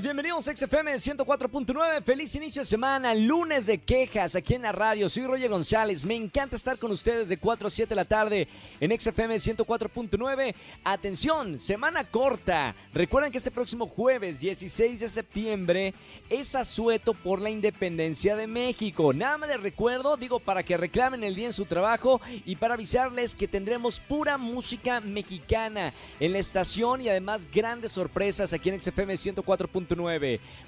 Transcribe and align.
bienvenidos 0.00 0.48
a 0.48 0.56
XFM 0.56 0.94
104.9. 0.94 2.02
Feliz 2.02 2.34
inicio 2.34 2.62
de 2.62 2.66
semana, 2.66 3.14
lunes 3.14 3.66
de 3.66 3.76
quejas 3.76 4.34
aquí 4.34 4.54
en 4.54 4.62
la 4.62 4.72
radio. 4.72 5.06
Soy 5.06 5.26
Roger 5.26 5.50
González. 5.50 6.06
Me 6.06 6.14
encanta 6.14 6.56
estar 6.56 6.78
con 6.78 6.92
ustedes 6.92 7.28
de 7.28 7.36
4 7.36 7.66
a 7.66 7.70
7 7.70 7.88
de 7.90 7.94
la 7.94 8.06
tarde 8.06 8.48
en 8.80 8.98
XFM 8.98 9.34
104.9. 9.34 10.54
Atención, 10.82 11.58
semana 11.58 12.04
corta. 12.04 12.74
Recuerden 12.94 13.30
que 13.30 13.36
este 13.36 13.50
próximo 13.50 13.86
jueves 13.86 14.40
16 14.40 15.00
de 15.00 15.08
septiembre 15.08 15.94
es 16.30 16.54
asueto 16.54 17.12
por 17.12 17.42
la 17.42 17.50
independencia 17.50 18.34
de 18.34 18.46
México. 18.46 19.12
Nada 19.12 19.36
más 19.36 19.50
les 19.50 19.60
recuerdo, 19.60 20.16
digo, 20.16 20.40
para 20.40 20.62
que 20.62 20.78
reclamen 20.78 21.22
el 21.22 21.34
día 21.34 21.46
en 21.46 21.52
su 21.52 21.66
trabajo 21.66 22.18
y 22.46 22.56
para 22.56 22.74
avisarles 22.74 23.34
que 23.34 23.46
tendremos 23.46 24.00
pura 24.00 24.38
música 24.38 25.00
mexicana 25.00 25.92
en 26.18 26.32
la 26.32 26.38
estación 26.38 27.02
y 27.02 27.10
además 27.10 27.46
grandes 27.52 27.92
sorpresas 27.92 28.54
aquí 28.54 28.70
en 28.70 28.80
XFM 28.80 29.12
104.9. 29.14 29.81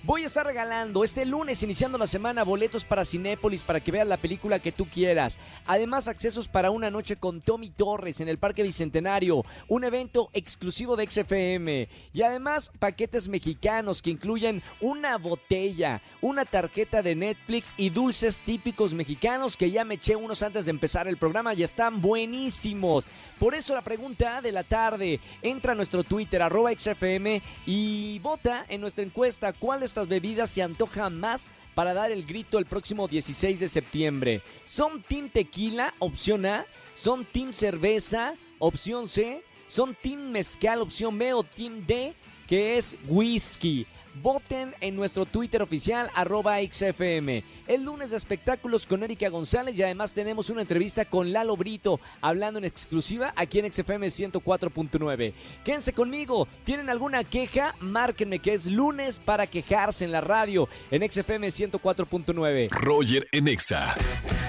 Voy 0.02 0.22
a 0.22 0.26
estar 0.26 0.46
regalando 0.46 1.04
este 1.04 1.24
lunes, 1.24 1.62
iniciando 1.62 1.98
la 1.98 2.06
semana, 2.06 2.44
boletos 2.44 2.84
para 2.84 3.04
Cinépolis 3.04 3.62
para 3.62 3.80
que 3.80 3.92
veas 3.92 4.06
la 4.06 4.16
película 4.16 4.58
que 4.58 4.72
tú 4.72 4.86
quieras. 4.86 5.38
Además, 5.66 6.08
accesos 6.08 6.48
para 6.48 6.70
una 6.70 6.90
noche 6.90 7.16
con 7.16 7.40
Tommy 7.40 7.70
Torres 7.70 8.20
en 8.20 8.28
el 8.28 8.38
Parque 8.38 8.62
Bicentenario, 8.62 9.44
un 9.68 9.84
evento 9.84 10.30
exclusivo 10.32 10.96
de 10.96 11.10
XFM. 11.10 11.88
Y 12.12 12.22
además, 12.22 12.70
paquetes 12.78 13.28
mexicanos 13.28 14.02
que 14.02 14.10
incluyen 14.10 14.62
una 14.80 15.16
botella, 15.18 16.00
una 16.20 16.44
tarjeta 16.44 17.02
de 17.02 17.14
Netflix 17.14 17.74
y 17.76 17.90
dulces 17.90 18.40
típicos 18.40 18.94
mexicanos 18.94 19.56
que 19.56 19.70
ya 19.70 19.84
me 19.84 19.94
eché 19.94 20.16
unos 20.16 20.42
antes 20.42 20.64
de 20.66 20.70
empezar 20.70 21.08
el 21.08 21.16
programa 21.16 21.54
y 21.54 21.62
están 21.62 22.00
buenísimos. 22.00 23.06
Por 23.44 23.54
eso 23.54 23.74
la 23.74 23.82
pregunta 23.82 24.40
de 24.40 24.52
la 24.52 24.64
tarde, 24.64 25.20
entra 25.42 25.72
a 25.72 25.74
nuestro 25.74 26.02
Twitter, 26.02 26.40
arroba 26.40 26.72
XFM 26.72 27.42
y 27.66 28.18
vota 28.20 28.64
en 28.70 28.80
nuestra 28.80 29.04
encuesta 29.04 29.52
cuál 29.52 29.80
de 29.80 29.84
estas 29.84 30.08
bebidas 30.08 30.48
se 30.48 30.62
antoja 30.62 31.10
más 31.10 31.50
para 31.74 31.92
dar 31.92 32.10
el 32.10 32.24
grito 32.24 32.58
el 32.58 32.64
próximo 32.64 33.06
16 33.06 33.60
de 33.60 33.68
septiembre. 33.68 34.40
¿Son 34.64 35.02
Team 35.02 35.28
Tequila, 35.28 35.92
opción 35.98 36.46
A? 36.46 36.64
¿Son 36.94 37.26
Team 37.26 37.52
Cerveza, 37.52 38.32
opción 38.58 39.08
C? 39.08 39.44
¿Son 39.68 39.94
Team 39.94 40.30
Mezcal, 40.30 40.80
opción 40.80 41.18
B 41.18 41.34
o 41.34 41.42
Team 41.42 41.84
D, 41.86 42.14
que 42.48 42.78
es 42.78 42.96
Whisky? 43.06 43.86
Voten 44.22 44.72
en 44.80 44.94
nuestro 44.94 45.26
Twitter 45.26 45.60
oficial, 45.60 46.08
arroba 46.14 46.58
XFM. 46.60 47.42
El 47.66 47.84
lunes 47.84 48.10
de 48.10 48.16
espectáculos 48.16 48.86
con 48.86 49.02
Erika 49.02 49.28
González 49.28 49.76
y 49.76 49.82
además 49.82 50.12
tenemos 50.12 50.50
una 50.50 50.60
entrevista 50.60 51.04
con 51.04 51.32
Lalo 51.32 51.56
Brito, 51.56 51.98
hablando 52.20 52.58
en 52.58 52.64
exclusiva 52.64 53.32
aquí 53.34 53.58
en 53.58 53.72
XFM 53.72 54.06
104.9. 54.06 55.32
Quédense 55.64 55.92
conmigo. 55.92 56.46
¿Tienen 56.62 56.90
alguna 56.90 57.24
queja? 57.24 57.74
Márquenme 57.80 58.38
que 58.38 58.54
es 58.54 58.66
lunes 58.66 59.18
para 59.18 59.48
quejarse 59.48 60.04
en 60.04 60.12
la 60.12 60.20
radio 60.20 60.68
en 60.92 61.10
XFM 61.10 61.48
104.9. 61.48 62.70
Roger 62.70 63.26
en 63.32 63.48
Exa. 63.48 63.96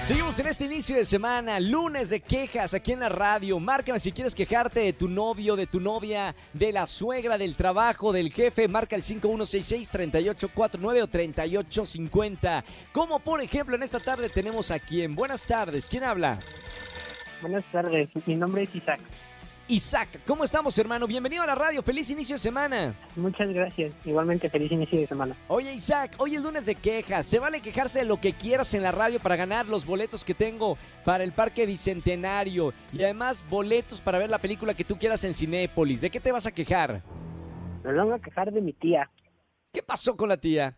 Seguimos 0.04 0.38
en 0.38 0.46
este 0.46 0.66
inicio 0.66 0.94
de 0.94 1.04
semana, 1.04 1.58
lunes 1.58 2.10
de 2.10 2.20
quejas 2.20 2.74
aquí 2.74 2.92
en 2.92 3.00
la 3.00 3.08
radio. 3.08 3.58
Márcame 3.58 3.98
si 3.98 4.12
quieres 4.12 4.36
quejarte 4.36 4.78
de 4.78 4.92
tu 4.92 5.08
novio, 5.08 5.56
de 5.56 5.66
tu 5.66 5.80
novia, 5.80 6.36
de 6.52 6.70
la 6.70 6.86
suegra, 6.86 7.36
del 7.36 7.56
trabajo, 7.56 8.12
del 8.12 8.32
jefe. 8.32 8.68
Marca 8.68 8.94
el 8.94 9.02
5166-3849 9.60 11.02
o 11.02 11.06
3850. 11.06 12.64
Como 12.92 13.20
por 13.20 13.40
ejemplo 13.40 13.76
en 13.76 13.82
esta 13.82 14.00
tarde 14.00 14.28
tenemos 14.28 14.70
a 14.70 14.78
quien. 14.78 15.14
Buenas 15.14 15.46
tardes, 15.46 15.88
¿quién 15.88 16.04
habla? 16.04 16.38
Buenas 17.40 17.64
tardes, 17.70 18.08
mi 18.26 18.34
nombre 18.34 18.62
es 18.64 18.74
Isaac. 18.74 19.00
Isaac, 19.68 20.20
¿cómo 20.24 20.44
estamos 20.44 20.78
hermano? 20.78 21.08
Bienvenido 21.08 21.42
a 21.42 21.46
la 21.46 21.56
radio, 21.56 21.82
feliz 21.82 22.08
inicio 22.08 22.36
de 22.36 22.38
semana. 22.38 22.94
Muchas 23.16 23.52
gracias, 23.52 23.92
igualmente 24.04 24.48
feliz 24.48 24.70
inicio 24.70 25.00
de 25.00 25.08
semana. 25.08 25.36
Oye 25.48 25.74
Isaac, 25.74 26.14
hoy 26.18 26.36
es 26.36 26.42
lunes 26.42 26.66
de 26.66 26.76
quejas, 26.76 27.26
se 27.26 27.40
vale 27.40 27.60
quejarse 27.60 27.98
de 27.98 28.04
lo 28.04 28.20
que 28.20 28.32
quieras 28.32 28.72
en 28.74 28.82
la 28.84 28.92
radio 28.92 29.18
para 29.18 29.34
ganar 29.34 29.66
los 29.66 29.84
boletos 29.84 30.24
que 30.24 30.34
tengo 30.34 30.78
para 31.04 31.24
el 31.24 31.32
Parque 31.32 31.66
Bicentenario 31.66 32.72
y 32.92 33.02
además 33.02 33.44
boletos 33.50 34.00
para 34.00 34.18
ver 34.18 34.30
la 34.30 34.38
película 34.38 34.72
que 34.72 34.84
tú 34.84 34.96
quieras 34.96 35.24
en 35.24 35.34
Cinépolis. 35.34 36.00
¿De 36.00 36.10
qué 36.10 36.20
te 36.20 36.30
vas 36.30 36.46
a 36.46 36.52
quejar? 36.52 37.02
Me 37.82 37.92
vengo 37.92 38.14
a 38.14 38.20
quejar 38.20 38.52
de 38.52 38.60
mi 38.60 38.72
tía. 38.72 39.10
¿Qué 39.76 39.82
pasó 39.82 40.16
con 40.16 40.30
la 40.30 40.38
tía? 40.38 40.74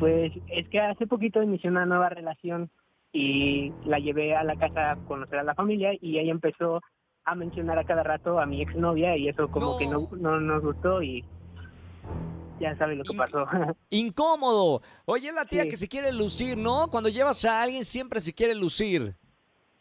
Pues 0.00 0.32
es 0.48 0.68
que 0.68 0.80
hace 0.80 1.06
poquito 1.06 1.40
inició 1.44 1.70
una 1.70 1.86
nueva 1.86 2.08
relación 2.08 2.68
y 3.12 3.72
la 3.84 4.00
llevé 4.00 4.34
a 4.34 4.42
la 4.42 4.56
casa 4.56 4.90
a 4.90 4.96
conocer 4.96 5.38
a 5.38 5.44
la 5.44 5.54
familia 5.54 5.92
y 6.00 6.18
ella 6.18 6.32
empezó 6.32 6.80
a 7.24 7.34
mencionar 7.36 7.78
a 7.78 7.84
cada 7.84 8.02
rato 8.02 8.40
a 8.40 8.46
mi 8.46 8.62
exnovia 8.62 9.16
y 9.16 9.28
eso 9.28 9.48
como 9.48 9.74
No. 9.74 9.78
que 9.78 9.86
no, 9.86 10.08
no 10.18 10.40
nos 10.40 10.60
gustó 10.60 11.00
y 11.04 11.24
ya 12.58 12.76
sabe 12.78 12.96
lo 12.96 13.04
que 13.04 13.16
pasó. 13.16 13.46
Incómodo. 13.90 14.82
Oye, 15.04 15.28
es 15.28 15.34
la 15.36 15.44
tía 15.44 15.62
Sí. 15.62 15.68
que 15.68 15.76
se 15.76 15.86
quiere 15.86 16.10
lucir, 16.12 16.58
¿no? 16.58 16.88
Cuando 16.90 17.10
llevas 17.10 17.44
a 17.44 17.62
alguien 17.62 17.84
siempre 17.84 18.18
se 18.18 18.34
quiere 18.34 18.56
lucir. 18.56 19.14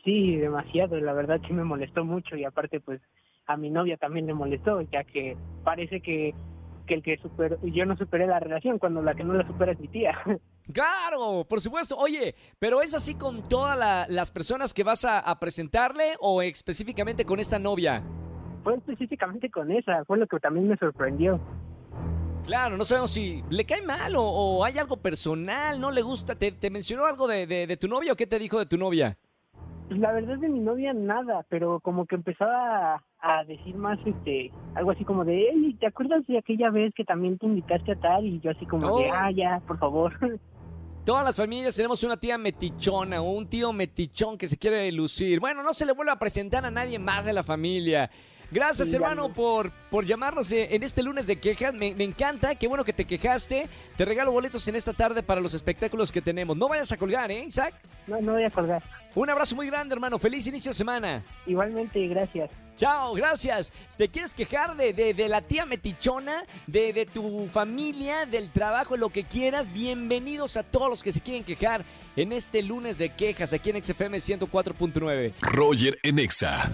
sí, 0.06 0.36
demasiado, 0.36 1.00
la 1.00 1.14
verdad 1.14 1.42
sí 1.48 1.54
me 1.54 1.64
molestó 1.64 2.06
mucho 2.06 2.36
y 2.36 2.44
aparte 2.46 2.80
pues 2.80 3.02
a 3.48 3.58
mi 3.58 3.72
novia 3.72 3.98
también 3.98 4.28
le 4.28 4.36
molestó 4.36 4.82
ya 4.82 5.04
que 5.04 5.36
parece 5.64 6.02
que, 6.02 6.36
que 6.90 6.96
el 6.96 7.04
que 7.04 7.18
superó, 7.18 7.58
yo 7.64 7.86
no 7.86 7.96
superé 7.96 8.26
la 8.28 8.40
relación 8.40 8.80
cuando 8.80 9.02
la 9.02 9.14
que 9.14 9.24
no 9.24 9.34
la 9.36 9.46
supera 9.48 9.72
es 9.72 9.80
mi 9.80 9.88
tía. 9.88 10.18
Claro, 10.72 11.46
por 11.50 11.62
supuesto. 11.62 11.98
Oye, 11.98 12.36
pero 12.60 12.84
¿es 12.84 12.94
así 12.94 13.16
con 13.16 13.42
todas 13.50 13.76
la- 13.78 14.06
las 14.08 14.30
personas 14.30 14.72
que 14.72 14.84
vas 14.84 15.04
a, 15.04 15.20
a 15.20 15.40
presentarle 15.40 16.14
o 16.20 16.44
específicamente 16.44 17.26
con 17.26 17.40
esta 17.40 17.58
novia? 17.58 18.04
Fue 18.64 18.76
específicamente 18.76 19.50
con 19.50 19.72
esa, 19.72 20.06
fue 20.06 20.20
lo 20.20 20.28
que 20.28 20.40
también 20.40 20.68
me 20.68 20.78
sorprendió. 20.78 21.40
Claro, 22.46 22.78
no 22.78 22.84
sabemos 22.84 23.10
si 23.12 23.44
le 23.50 23.66
cae 23.66 23.82
mal 23.82 24.16
o, 24.16 24.22
o 24.24 24.64
hay 24.64 24.78
algo 24.78 24.98
personal, 24.98 25.82
no 25.82 25.90
le 25.90 26.04
gusta. 26.04 26.36
¿Te, 26.36 26.52
te 26.52 26.70
mencionó 26.70 27.06
algo 27.08 27.28
de, 27.28 27.48
de- 27.48 27.66
de 27.66 27.78
tu 27.78 27.88
novia 27.88 28.14
o 28.14 28.16
qué 28.16 28.28
te 28.28 28.38
dijo 28.38 28.60
de 28.60 28.68
tu 28.68 28.78
novia? 28.78 29.18
Pues 29.88 30.00
la 30.00 30.12
verdad 30.12 30.38
de 30.38 30.50
mi 30.50 30.60
novia 30.60 30.94
nada, 30.94 31.46
pero 31.50 31.80
como 31.80 32.06
que 32.06 32.14
empezaba 32.16 33.04
a, 33.22 33.44
decir 33.46 33.76
más 33.76 34.00
este 34.06 34.52
algo 34.76 34.92
así 34.92 35.04
como 35.04 35.26
de, 35.26 35.48
hey, 35.52 35.76
¿te 35.80 35.88
acuerdas 35.88 36.26
de 36.28 36.38
aquella 36.38 36.70
vez 36.70 36.94
que 36.96 37.04
también 37.04 37.38
te 37.38 37.46
invitaste 37.46 37.94
a 37.94 37.96
tal? 37.96 38.26
Y 38.26 38.40
yo 38.40 38.52
así 38.52 38.66
como 38.66 39.00
de, 39.00 39.10
Oh. 39.10 39.14
ah, 39.14 39.32
ya, 39.32 39.62
por 39.68 39.78
favor. 39.78 40.14
Todas 41.06 41.24
las 41.24 41.36
familias 41.36 41.76
tenemos 41.76 42.04
una 42.04 42.18
tía 42.18 42.38
metichona 42.38 43.22
o 43.22 43.32
un 43.32 43.48
tío 43.48 43.74
metichón 43.74 44.38
que 44.38 44.48
se 44.48 44.58
quiere 44.58 44.92
lucir. 44.92 45.40
Bueno, 45.40 45.64
no 45.64 45.74
se 45.74 45.86
le 45.86 45.94
vuelve 45.94 46.12
a 46.12 46.20
presentar 46.20 46.66
a 46.66 46.72
nadie 46.72 47.00
más 47.00 47.26
de 47.26 47.34
la 47.34 47.42
familia. 47.42 48.12
Gracias, 48.52 48.94
hermano, 48.94 49.28
no. 49.28 49.34
por, 49.34 49.72
por 49.92 50.06
llamarnos 50.06 50.52
eh, 50.52 50.68
en 50.76 50.84
este 50.84 51.04
lunes 51.04 51.28
de 51.28 51.38
quejas. 51.40 51.74
Me, 51.74 51.94
me 51.94 52.04
encanta, 52.04 52.56
qué 52.56 52.68
bueno 52.68 52.84
que 52.84 52.94
te 52.94 53.06
quejaste. 53.06 53.68
Te 53.96 54.06
regalo 54.06 54.32
boletos 54.32 54.68
en 54.68 54.76
esta 54.76 54.94
tarde 54.94 55.22
para 55.24 55.40
los 55.42 55.54
espectáculos 55.54 56.12
que 56.12 56.22
tenemos. 56.22 56.58
No 56.58 56.68
vayas 56.68 56.92
a 56.92 56.98
colgar, 56.98 57.30
¿eh, 57.32 57.44
Isaac? 57.46 57.74
no, 58.08 58.20
no 58.22 58.34
voy 58.34 58.44
a 58.44 58.50
colgar. 58.50 58.82
Un 59.16 59.30
abrazo 59.30 59.56
muy 59.56 59.68
grande, 59.68 59.94
hermano. 59.94 60.18
Feliz 60.20 60.46
inicio 60.48 60.70
de 60.72 60.76
semana. 60.76 61.24
Igualmente, 61.46 62.08
gracias. 62.08 62.50
Chao, 62.76 63.14
gracias. 63.14 63.72
¿Te 63.98 64.08
quieres 64.08 64.34
quejar 64.34 64.76
de, 64.78 64.94
de- 64.94 65.14
de 65.14 65.28
la 65.28 65.42
tía 65.42 65.66
metichona, 65.66 66.44
de, 66.66 66.94
de 66.94 67.06
tu 67.06 67.48
familia, 67.52 68.26
del 68.26 68.52
trabajo, 68.52 68.96
lo 68.98 69.10
que 69.10 69.26
quieras? 69.26 69.72
Bienvenidos 69.74 70.58
a 70.58 70.64
todos 70.64 70.90
los 70.90 71.04
que 71.04 71.12
se 71.12 71.22
quieren 71.22 71.44
quejar 71.44 71.84
en 72.16 72.32
este 72.32 72.62
lunes 72.64 72.98
de 72.98 73.14
quejas 73.14 73.52
aquí 73.52 73.70
en 73.72 73.84
XFM 73.84 74.18
104.9. 74.18 75.34
Roger 75.42 76.00
en 76.04 76.20
Exa. 76.20 76.70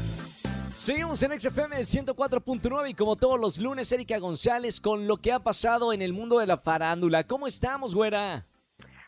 Seguimos 0.76 1.24
en 1.24 1.40
XFM 1.40 1.78
104.9 1.78 2.90
y 2.90 2.94
como 2.94 3.16
todos 3.16 3.40
los 3.40 3.58
lunes, 3.58 3.90
Erika 3.94 4.20
González 4.20 4.82
con 4.82 5.08
lo 5.08 5.18
que 5.18 5.32
ha 5.32 5.40
pasado 5.40 5.94
en 5.94 6.02
el 6.02 6.12
mundo 6.12 6.38
de 6.40 6.46
la 6.46 6.58
farándula. 6.58 7.24
¿Cómo 7.24 7.48
estamos, 7.48 7.96
güera? 7.96 8.46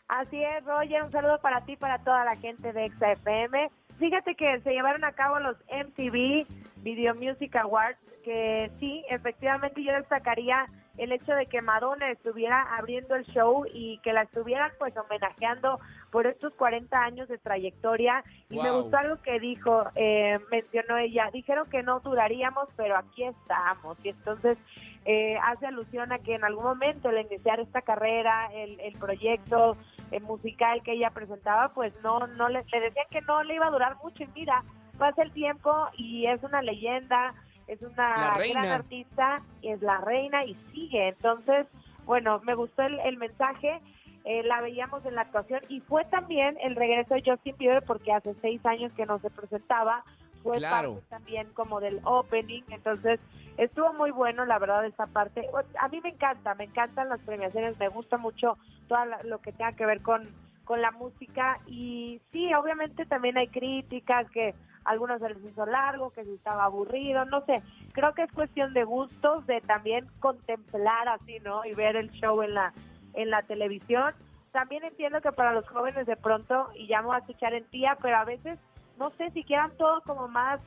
Así 0.08 0.42
es, 0.42 0.64
Roger, 0.64 1.02
un 1.02 1.12
saludo 1.12 1.38
para 1.42 1.66
ti, 1.66 1.76
para 1.76 2.02
toda 2.02 2.24
la 2.24 2.36
gente 2.36 2.72
de 2.72 2.86
Exa 2.86 3.12
FM. 3.12 3.70
Fíjate 3.98 4.34
que 4.34 4.60
se 4.62 4.70
llevaron 4.70 5.04
a 5.04 5.12
cabo 5.12 5.38
los 5.40 5.56
MTV 5.68 6.46
Video 6.82 7.14
Music 7.14 7.54
Awards, 7.56 7.98
que 8.28 8.70
sí, 8.78 9.02
efectivamente 9.08 9.82
yo 9.82 9.90
destacaría 9.94 10.66
el 10.98 11.12
hecho 11.12 11.32
de 11.32 11.46
que 11.46 11.62
Madonna 11.62 12.10
estuviera 12.10 12.60
abriendo 12.76 13.14
el 13.14 13.24
show 13.24 13.64
y 13.72 13.96
que 14.02 14.12
la 14.12 14.22
estuvieran 14.22 14.70
pues 14.78 14.94
homenajeando 14.98 15.80
por 16.10 16.26
estos 16.26 16.52
40 16.52 16.94
años 17.02 17.26
de 17.28 17.38
trayectoria. 17.38 18.22
Y 18.50 18.58
me 18.58 18.70
gustó 18.70 18.98
algo 18.98 19.16
que 19.22 19.40
dijo, 19.40 19.84
eh, 19.94 20.38
mencionó 20.50 20.98
ella, 20.98 21.30
dijeron 21.32 21.70
que 21.70 21.82
no 21.82 22.00
duraríamos, 22.00 22.68
pero 22.76 22.98
aquí 22.98 23.24
estamos. 23.24 23.96
Y 24.04 24.10
entonces 24.10 24.58
eh, 25.06 25.38
hace 25.42 25.64
alusión 25.64 26.12
a 26.12 26.18
que 26.18 26.34
en 26.34 26.44
algún 26.44 26.64
momento 26.64 27.08
al 27.08 27.20
iniciar 27.20 27.60
esta 27.60 27.80
carrera, 27.80 28.50
el, 28.52 28.78
el 28.80 28.92
proyecto 28.98 29.78
eh, 30.10 30.20
musical 30.20 30.82
que 30.82 30.92
ella 30.92 31.08
presentaba, 31.12 31.72
pues 31.72 31.94
no, 32.02 32.26
no 32.26 32.50
le, 32.50 32.62
le 32.70 32.80
decían 32.80 33.06
que 33.10 33.22
no 33.22 33.42
le 33.42 33.54
iba 33.54 33.68
a 33.68 33.70
durar 33.70 33.96
mucho. 34.02 34.22
Y 34.22 34.28
mira, 34.34 34.62
pasa 34.98 35.22
el 35.22 35.32
tiempo 35.32 35.72
y 35.96 36.26
es 36.26 36.42
una 36.42 36.60
leyenda, 36.60 37.32
es 37.68 37.80
una 37.82 38.38
gran 38.38 38.66
artista, 38.66 39.42
es 39.62 39.80
la 39.82 39.98
reina 40.00 40.44
y 40.44 40.54
sigue. 40.72 41.08
Entonces, 41.08 41.66
bueno, 42.06 42.40
me 42.44 42.54
gustó 42.54 42.82
el, 42.82 42.98
el 43.00 43.16
mensaje. 43.18 43.80
eh, 44.24 44.42
la 44.42 44.60
veíamos 44.60 45.04
en 45.06 45.14
la 45.14 45.22
actuación 45.22 45.60
y 45.68 45.80
fue 45.80 46.04
también 46.06 46.58
el 46.62 46.76
regreso 46.76 47.14
de 47.14 47.22
Justin 47.24 47.56
Bieber 47.56 47.82
porque 47.84 48.12
hace 48.12 48.34
seis 48.42 48.60
años 48.66 48.92
que 48.94 49.06
no 49.06 49.18
se 49.20 49.30
presentaba, 49.30 50.04
fue 50.42 50.58
Claro. 50.58 50.94
parte 50.96 51.06
también 51.08 51.46
como 51.54 51.80
del 51.80 52.00
opening, 52.04 52.62
entonces 52.68 53.20
estuvo 53.56 53.92
muy 53.94 54.10
bueno 54.10 54.44
la 54.44 54.58
verdad 54.58 54.84
esta 54.84 55.06
parte. 55.06 55.48
A 55.80 55.88
mí 55.88 56.00
me 56.02 56.10
encanta, 56.10 56.54
me 56.56 56.64
encantan 56.64 57.08
las 57.08 57.20
premiaciones, 57.20 57.78
me 57.78 57.88
gusta 57.88 58.18
mucho 58.18 58.58
todo 58.88 58.98
lo 59.24 59.38
que 59.40 59.52
tenga 59.52 59.72
que 59.72 59.86
ver 59.86 60.02
con, 60.02 60.28
con 60.64 60.82
la 60.82 60.90
música 60.90 61.58
y 61.66 62.20
sí, 62.32 62.52
obviamente 62.54 63.06
también 63.06 63.38
hay 63.38 63.48
críticas 63.48 64.30
que 64.30 64.54
algunos 64.88 65.20
se 65.20 65.28
les 65.28 65.44
hizo 65.44 65.66
largo, 65.66 66.10
que 66.10 66.24
se 66.24 66.34
estaba 66.34 66.64
aburrido, 66.64 67.24
no 67.26 67.44
sé, 67.44 67.62
creo 67.92 68.12
que 68.14 68.22
es 68.22 68.32
cuestión 68.32 68.72
de 68.74 68.84
gustos, 68.84 69.46
de 69.46 69.60
también 69.60 70.06
contemplar 70.20 71.08
así, 71.08 71.38
¿no? 71.44 71.64
Y 71.64 71.74
ver 71.74 71.96
el 71.96 72.10
show 72.12 72.42
en 72.42 72.54
la, 72.54 72.72
en 73.14 73.30
la 73.30 73.42
televisión. 73.42 74.14
También 74.52 74.82
entiendo 74.84 75.20
que 75.20 75.30
para 75.32 75.52
los 75.52 75.68
jóvenes 75.68 76.06
de 76.06 76.16
pronto, 76.16 76.70
y 76.74 76.86
ya 76.88 77.00
me 77.02 77.08
voy 77.08 77.16
a 77.16 77.20
escuchar 77.20 77.52
en 77.54 77.64
tía, 77.70 77.96
pero 78.00 78.16
a 78.16 78.24
veces, 78.24 78.58
no 78.98 79.10
sé, 79.10 79.30
si 79.32 79.44
quieran 79.44 79.70
todo 79.76 80.00
como 80.02 80.26
más 80.28 80.60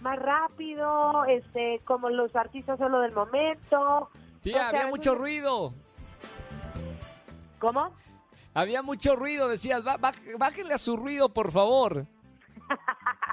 más 0.00 0.18
rápido, 0.18 1.24
este, 1.26 1.80
como 1.84 2.10
los 2.10 2.34
artistas 2.34 2.78
solo 2.78 2.98
del 3.00 3.12
momento. 3.12 4.10
Tía, 4.42 4.56
O 4.56 4.58
sea, 4.58 4.68
había 4.70 4.86
mucho 4.88 5.14
ruido. 5.14 5.72
¿Cómo? 7.60 7.92
Había 8.54 8.82
mucho 8.82 9.14
ruido, 9.16 9.48
decías. 9.48 9.82
"Ba- 9.84 9.98
baj- 9.98 10.36
bájenle 10.38 10.74
a 10.74 10.78
su 10.78 10.96
ruido, 10.96 11.28
por 11.32 11.50
favor. 11.52 12.06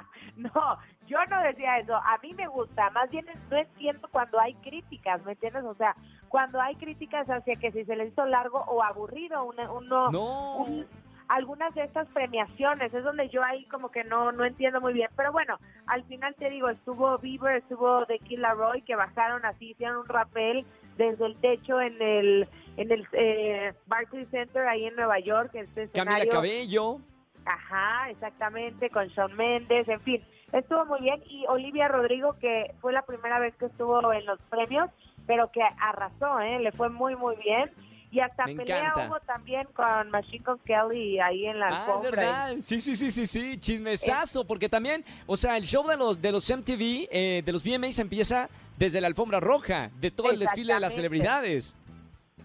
No, 0.54 0.78
yo 1.06 1.18
no 1.30 1.42
decía 1.42 1.78
eso. 1.78 1.94
A 1.96 2.18
mí 2.22 2.32
me 2.34 2.46
gusta. 2.48 2.90
Más 2.90 3.10
bien 3.10 3.26
no 3.50 3.56
entiendo 3.56 4.08
cuando 4.10 4.38
hay 4.40 4.54
críticas, 4.54 5.22
¿me 5.24 5.32
entiendes? 5.32 5.64
O 5.64 5.74
sea, 5.74 5.94
cuando 6.28 6.60
hay 6.60 6.74
críticas 6.76 7.28
hacia 7.28 7.56
que 7.56 7.70
si 7.72 7.84
se 7.84 7.96
les 7.96 8.12
hizo 8.12 8.24
largo 8.26 8.58
o 8.66 8.82
aburrido 8.82 9.44
una- 9.44 9.70
uno, 9.70 10.10
No. 10.10 10.56
un- 10.58 10.86
algunas 11.28 11.74
de 11.74 11.84
estas 11.84 12.08
premiaciones. 12.08 12.92
Es 12.92 13.04
donde 13.04 13.28
yo 13.30 13.42
ahí 13.42 13.64
como 13.66 13.90
que 13.90 14.04
no, 14.04 14.32
no 14.32 14.44
entiendo 14.44 14.80
muy 14.80 14.92
bien. 14.92 15.08
Pero 15.16 15.32
bueno, 15.32 15.58
al 15.86 16.02
final 16.04 16.34
te 16.34 16.50
digo, 16.50 16.68
estuvo 16.68 17.16
Bieber, 17.18 17.56
estuvo 17.56 18.04
The 18.06 18.18
Kid 18.18 18.38
Laroi, 18.40 18.82
que 18.82 18.96
bajaron 18.96 19.44
así, 19.46 19.70
hicieron 19.70 19.98
un 19.98 20.08
rappel 20.08 20.66
desde 20.96 21.24
el 21.26 21.36
techo 21.36 21.80
en 21.80 22.00
el 22.02 22.48
en 22.76 22.90
el 22.90 23.06
eh, 23.12 23.74
Barclays 23.86 24.28
Center 24.30 24.66
ahí 24.66 24.86
en 24.86 24.96
Nueva 24.96 25.18
York, 25.20 25.50
este 25.54 25.88
Camila. 25.90 26.26
Cabello. 26.26 26.98
Ajá, 27.44 28.08
exactamente, 28.10 28.88
con 28.90 29.08
Shawn 29.08 29.34
Mendes, 29.36 29.88
en 29.88 30.00
fin, 30.02 30.22
estuvo 30.52 30.84
muy 30.86 31.00
bien. 31.00 31.22
Y 31.28 31.44
Olivia 31.48 31.88
Rodrigo, 31.88 32.36
que 32.40 32.74
fue 32.80 32.92
la 32.92 33.02
primera 33.02 33.38
vez 33.38 33.54
que 33.56 33.66
estuvo 33.66 34.12
en 34.12 34.24
los 34.26 34.40
premios, 34.50 34.90
pero 35.26 35.50
que 35.50 35.60
arrasó, 35.80 36.40
¿eh? 36.40 36.58
le 36.60 36.72
fue 36.72 36.88
muy, 36.88 37.16
muy 37.16 37.36
bien. 37.36 37.70
Y 38.10 38.20
hasta 38.20 38.44
Me 38.44 38.56
pelea 38.56 38.88
encanta. 38.88 39.08
hubo 39.08 39.20
también 39.20 39.66
con 39.74 40.10
Machine 40.10 40.44
Gun 40.44 40.58
Kelly 40.66 41.18
ahí 41.18 41.46
en 41.46 41.58
la 41.58 41.68
Ah, 41.68 41.84
alfombra. 41.86 42.10
verdad. 42.10 42.54
Sí, 42.60 42.80
sí, 42.82 42.94
sí, 42.94 43.10
sí, 43.10 43.26
sí. 43.26 43.58
Chismesazo, 43.58 44.44
porque 44.46 44.68
también, 44.68 45.02
o 45.26 45.34
sea, 45.34 45.56
el 45.56 45.62
show 45.64 45.86
de 45.88 45.96
los, 45.96 46.20
de 46.20 46.30
los 46.30 46.50
MTV, 46.50 47.08
eh, 47.10 47.42
de 47.42 47.52
los 47.52 47.64
VMAs 47.64 47.98
empieza 48.00 48.50
desde 48.76 49.00
la 49.00 49.06
alfombra 49.06 49.40
roja, 49.40 49.88
de 49.98 50.10
todo 50.10 50.30
el 50.30 50.38
desfile 50.38 50.74
de 50.74 50.80
las 50.80 50.94
celebridades. 50.94 51.74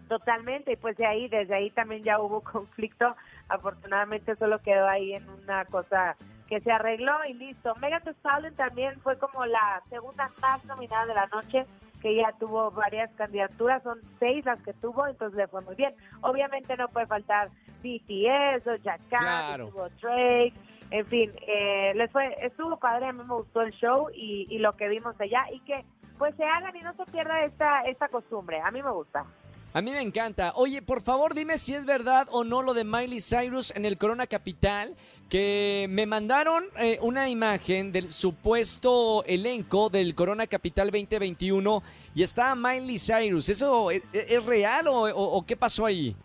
Totalmente, 0.07 0.71
y 0.71 0.75
pues 0.77 0.95
de 0.95 1.05
ahí, 1.05 1.27
desde 1.27 1.53
ahí 1.55 1.69
también 1.71 2.01
ya 2.03 2.17
hubo 2.21 2.39
conflicto. 2.51 3.13
Afortunadamente 3.49 4.35
solo 4.37 4.59
quedó 4.61 4.87
ahí 4.87 5.13
en 5.13 5.27
una 5.29 5.65
cosa 5.65 6.15
que 6.47 6.59
se 6.61 6.71
arregló 6.71 7.13
y 7.27 7.33
listo. 7.33 7.73
Thee 7.81 8.11
Stallion 8.13 8.55
también 8.55 8.99
fue 9.01 9.17
como 9.17 9.45
la 9.45 9.81
segunda 9.89 10.29
más 10.41 10.63
nominada 10.65 11.05
de 11.05 11.13
la 11.13 11.27
noche, 11.27 11.65
que 12.01 12.15
ya 12.15 12.31
tuvo 12.39 12.71
varias 12.71 13.11
candidaturas, 13.15 13.81
son 13.83 13.99
seis 14.19 14.45
las 14.45 14.61
que 14.63 14.73
tuvo, 14.73 15.07
entonces 15.07 15.37
le 15.37 15.47
fue 15.47 15.61
muy 15.61 15.75
bien. 15.75 15.93
Obviamente 16.21 16.77
no 16.77 16.87
puede 16.89 17.07
faltar 17.07 17.49
BTS 17.83 18.67
o 18.67 18.75
Jack 18.77 19.01
Cat, 19.09 19.19
Claro. 19.19 19.63
estuvo 19.65 19.89
Drake, 20.01 20.53
en 20.91 21.05
fin, 21.07 21.31
eh, 21.47 21.93
les 21.95 22.11
fue, 22.11 22.35
estuvo 22.45 22.77
padre, 22.77 23.07
a 23.07 23.13
mí 23.13 23.23
me 23.23 23.33
gustó 23.33 23.61
el 23.61 23.71
show 23.73 24.09
y, 24.13 24.47
y 24.49 24.59
lo 24.59 24.73
que 24.77 24.87
vimos 24.87 25.19
allá 25.19 25.45
y 25.51 25.59
que 25.61 25.83
pues 26.17 26.33
se 26.35 26.43
hagan 26.45 26.75
y 26.75 26.81
no 26.81 26.93
se 26.93 27.05
pierda 27.11 27.43
esta, 27.43 27.81
esta 27.81 28.07
costumbre, 28.07 28.59
a 28.61 28.71
mí 28.71 28.81
me 28.81 28.91
gusta. 28.91 29.25
A 29.73 29.81
mí 29.81 29.91
me 29.91 30.01
encanta. 30.01 30.53
Oye, 30.55 30.81
por 30.81 31.01
favor, 31.01 31.33
dime 31.33 31.57
si 31.57 31.75
es 31.75 31.85
verdad 31.85 32.27
o 32.31 32.43
no 32.43 32.61
lo 32.61 32.73
de 32.73 32.83
Miley 32.83 33.19
Cyrus 33.19 33.71
en 33.75 33.85
el 33.85 33.97
Corona 33.97 34.25
Capital, 34.25 34.95
que 35.29 35.87
me 35.89 36.05
mandaron 36.05 36.65
eh, 36.79 36.97
una 37.01 37.29
imagen 37.29 37.91
del 37.91 38.09
supuesto 38.09 39.23
elenco 39.25 39.89
del 39.89 40.15
Corona 40.15 40.47
Capital 40.47 40.89
2021 40.89 41.83
y 42.15 42.23
está 42.23 42.55
Miley 42.55 42.97
Cyrus. 42.97 43.49
¿Eso 43.49 43.91
es, 43.91 44.45
real 44.45 44.87
o 44.89 45.43
qué 45.45 45.55
pasó 45.55 45.85
ahí? 45.85 46.15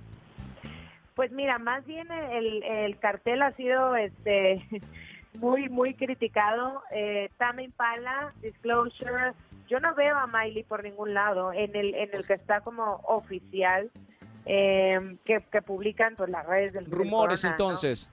Pues 1.15 1.31
mira, 1.31 1.59
más 1.59 1.85
bien 1.87 2.11
el, 2.11 2.63
el 2.63 2.99
cartel 2.99 3.43
ha 3.43 3.53
sido 3.53 3.97
este 3.97 4.67
muy 5.35 5.69
muy 5.69 5.95
criticado. 5.95 6.83
Eh, 6.91 7.31
Tame 7.37 7.65
Impala, 7.65 8.33
Disclosure, 8.41 9.35
yo 9.73 9.81
no 9.81 9.95
veo 9.95 10.19
a 10.19 10.27
Miley 10.27 10.65
por 10.65 10.83
ningún 10.83 11.15
lado 11.15 11.51
en 11.51 11.75
el 11.75 11.95
en 11.95 12.11
el 12.13 12.27
que 12.27 12.35
está 12.35 12.61
como 12.61 13.01
oficial 13.05 13.91
eh, 14.45 15.17
que, 15.25 15.41
que 15.51 15.63
publican 15.63 16.15
pues 16.15 16.29
las 16.29 16.45
redes 16.45 16.75
del 16.75 16.85
del 16.85 16.93
Rumores 16.93 17.43
entonces. 17.45 18.07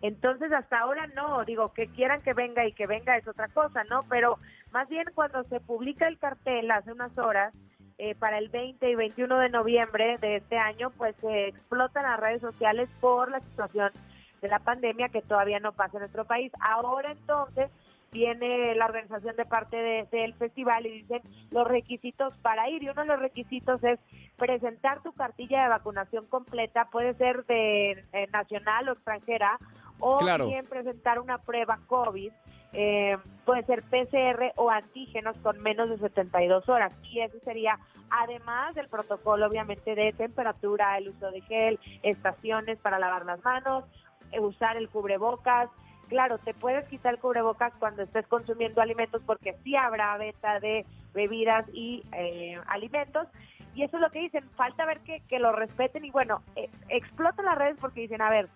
Entonces 0.00 0.50
hasta 0.50 0.78
ahora 0.78 1.06
no, 1.08 1.44
digo 1.44 1.74
que 1.74 1.88
quieran 1.88 2.22
que 2.22 2.32
venga 2.32 2.66
y 2.66 2.72
que 2.72 2.86
venga 2.86 3.18
es 3.18 3.28
otra 3.28 3.48
cosa, 3.48 3.84
¿no? 3.84 4.04
Pero 4.08 4.38
más 4.72 4.88
bien 4.88 5.04
cuando 5.14 5.44
se 5.44 5.60
publica 5.60 6.08
el 6.08 6.18
cartel 6.18 6.70
hace 6.70 6.90
unas 6.90 7.16
horas 7.18 7.52
eh, 7.98 8.14
para 8.14 8.38
el 8.38 8.48
20 8.48 8.88
y 8.88 8.94
21 8.94 9.38
de 9.40 9.50
noviembre 9.50 10.16
de 10.22 10.36
este 10.36 10.56
año, 10.56 10.88
pues 10.96 11.14
se 11.20 11.48
explotan 11.48 12.04
las 12.04 12.18
redes 12.18 12.40
sociales 12.40 12.88
por 13.02 13.30
la 13.30 13.40
situación 13.40 13.92
de 14.40 14.48
la 14.48 14.58
pandemia 14.58 15.10
que 15.10 15.20
todavía 15.20 15.60
no 15.60 15.72
pasa 15.72 15.98
en 15.98 16.00
nuestro 16.00 16.24
país. 16.24 16.50
Ahora 16.60 17.12
entonces 17.12 17.70
viene 18.14 18.74
la 18.76 18.86
organización 18.86 19.34
de 19.34 19.44
parte 19.44 19.76
de- 19.76 20.04
del 20.12 20.34
festival 20.34 20.86
y 20.86 21.02
dicen 21.02 21.20
los 21.50 21.66
requisitos 21.66 22.32
para 22.38 22.70
ir 22.70 22.82
y 22.84 22.88
uno 22.88 23.02
de 23.02 23.08
los 23.08 23.18
requisitos 23.18 23.82
es 23.82 23.98
presentar 24.36 25.02
tu 25.02 25.12
cartilla 25.12 25.64
de 25.64 25.68
vacunación 25.70 26.24
completa, 26.26 26.86
puede 26.92 27.14
ser 27.14 27.44
de 27.46 28.04
eh, 28.12 28.28
nacional 28.32 28.88
o 28.88 28.92
extranjera, 28.92 29.58
o 29.98 30.18
Claro. 30.18 30.46
bien 30.46 30.64
presentar 30.66 31.18
una 31.18 31.38
prueba 31.38 31.80
COVID, 31.88 32.30
eh, 32.72 33.16
puede 33.44 33.64
ser 33.64 33.82
PCR 33.82 34.52
o 34.56 34.70
antígenos 34.70 35.36
con 35.38 35.60
menos 35.60 35.88
de 35.90 35.98
72 35.98 36.68
horas. 36.68 36.92
Y 37.04 37.20
eso 37.20 37.38
sería, 37.44 37.78
además 38.10 38.74
del 38.76 38.88
protocolo, 38.88 39.46
obviamente, 39.46 39.94
de 39.96 40.12
temperatura, 40.12 40.98
el 40.98 41.08
uso 41.08 41.30
de 41.32 41.40
gel, 41.42 41.78
estaciones 42.02 42.78
para 42.78 42.98
lavar 42.98 43.24
las 43.26 43.42
manos, 43.44 43.84
eh, 44.32 44.40
usar 44.40 44.76
el 44.76 44.88
cubrebocas. 44.88 45.68
Claro, 46.14 46.38
te 46.38 46.54
puedes 46.54 46.86
quitar 46.86 47.14
el 47.14 47.18
cubrebocas 47.18 47.72
cuando 47.80 48.04
estés 48.04 48.24
consumiendo 48.28 48.80
alimentos 48.80 49.20
porque 49.26 49.56
sí 49.64 49.74
habrá 49.74 50.16
venta 50.16 50.60
de 50.60 50.86
bebidas 51.12 51.66
y 51.72 52.04
eh, 52.12 52.56
alimentos. 52.68 53.26
Y 53.74 53.82
eso 53.82 53.96
es 53.96 54.00
lo 54.00 54.10
que 54.10 54.20
dicen, 54.20 54.48
falta 54.50 54.86
ver 54.86 55.00
que, 55.00 55.22
que 55.28 55.40
lo 55.40 55.50
respeten 55.50 56.04
y 56.04 56.12
bueno, 56.12 56.40
eh, 56.54 56.70
explotan 56.88 57.46
las 57.46 57.58
redes 57.58 57.78
porque 57.80 58.02
dicen, 58.02 58.22
a 58.22 58.30
ver, 58.30 58.48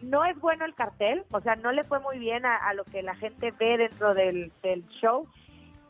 no 0.00 0.24
es 0.24 0.36
bueno 0.40 0.64
el 0.64 0.74
cartel, 0.74 1.22
o 1.30 1.40
sea, 1.40 1.54
no 1.54 1.70
le 1.70 1.84
fue 1.84 2.00
muy 2.00 2.18
bien 2.18 2.44
a, 2.44 2.56
a 2.56 2.74
lo 2.74 2.82
que 2.82 3.02
la 3.02 3.14
gente 3.14 3.52
ve 3.52 3.78
dentro 3.78 4.12
del, 4.12 4.50
del 4.64 4.84
show 5.00 5.28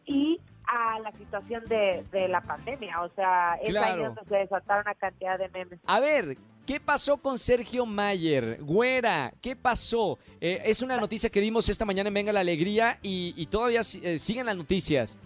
y 0.05 0.39
a 0.67 0.99
la 1.01 1.13
situación 1.13 1.65
de, 1.67 2.05
de 2.11 2.29
la 2.29 2.41
pandemia, 2.41 3.03
o 3.03 3.09
sea, 3.11 3.55
es 3.63 3.69
ahí 3.69 3.73
Claro. 3.73 4.05
donde 4.05 4.25
se 4.29 4.37
desataron 4.37 4.83
una 4.87 4.95
cantidad 4.95 5.39
de 5.39 5.49
memes. 5.51 5.79
A 5.87 6.01
ver, 6.01 6.37
¿qué 6.67 6.81
pasó 6.81 7.17
con 7.19 7.39
Sergio 7.39 7.87
Mayer? 7.87 8.59
Güera, 8.63 9.33
¿qué 9.41 9.55
pasó? 9.57 10.19
Eh, 10.41 10.61
es 10.65 10.83
una 10.83 10.97
noticia 10.99 11.31
que 11.31 11.41
dimos 11.41 11.69
esta 11.69 11.85
mañana 11.85 12.09
en 12.09 12.15
Venga 12.15 12.33
la 12.33 12.41
Alegría 12.41 12.99
y, 13.03 13.33
y 13.37 13.47
todavía 13.47 13.81
eh, 14.03 14.19
siguen 14.19 14.47
las 14.47 14.57
noticias. 14.57 15.19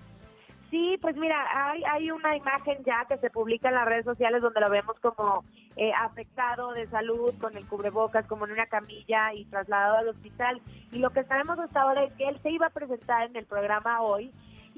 Sí, 0.71 0.97
pues 1.03 1.17
mira, 1.17 1.37
hay, 1.53 1.83
hay 1.83 2.11
una 2.13 2.37
imagen 2.37 2.79
ya 2.87 3.05
que 3.09 3.19
se 3.19 3.29
publica 3.31 3.71
en 3.71 3.75
las 3.75 3.87
redes 3.87 4.05
sociales 4.05 4.41
donde 4.41 4.61
lo 4.61 4.71
vemos 4.71 4.95
como 5.01 5.45
eh, 5.75 5.91
afectado 6.01 6.71
de 6.75 6.87
salud, 6.91 7.35
con 7.41 7.57
el 7.57 7.67
cubrebocas, 7.67 8.25
como 8.27 8.45
en 8.47 8.53
una 8.53 8.67
camilla 8.67 9.35
y 9.35 9.47
trasladado 9.47 9.97
al 9.97 10.09
hospital. 10.11 10.61
Y 10.93 10.99
lo 10.99 11.11
que 11.11 11.25
sabemos 11.25 11.59
hasta 11.59 11.83
ahora 11.83 12.05
es 12.05 12.13
que 12.13 12.29
él 12.29 12.39
se 12.45 12.51
iba 12.51 12.67
a 12.67 12.71
presentar 12.71 13.27
en 13.29 13.35
el 13.35 13.47
programa 13.47 14.01
hoy 14.03 14.31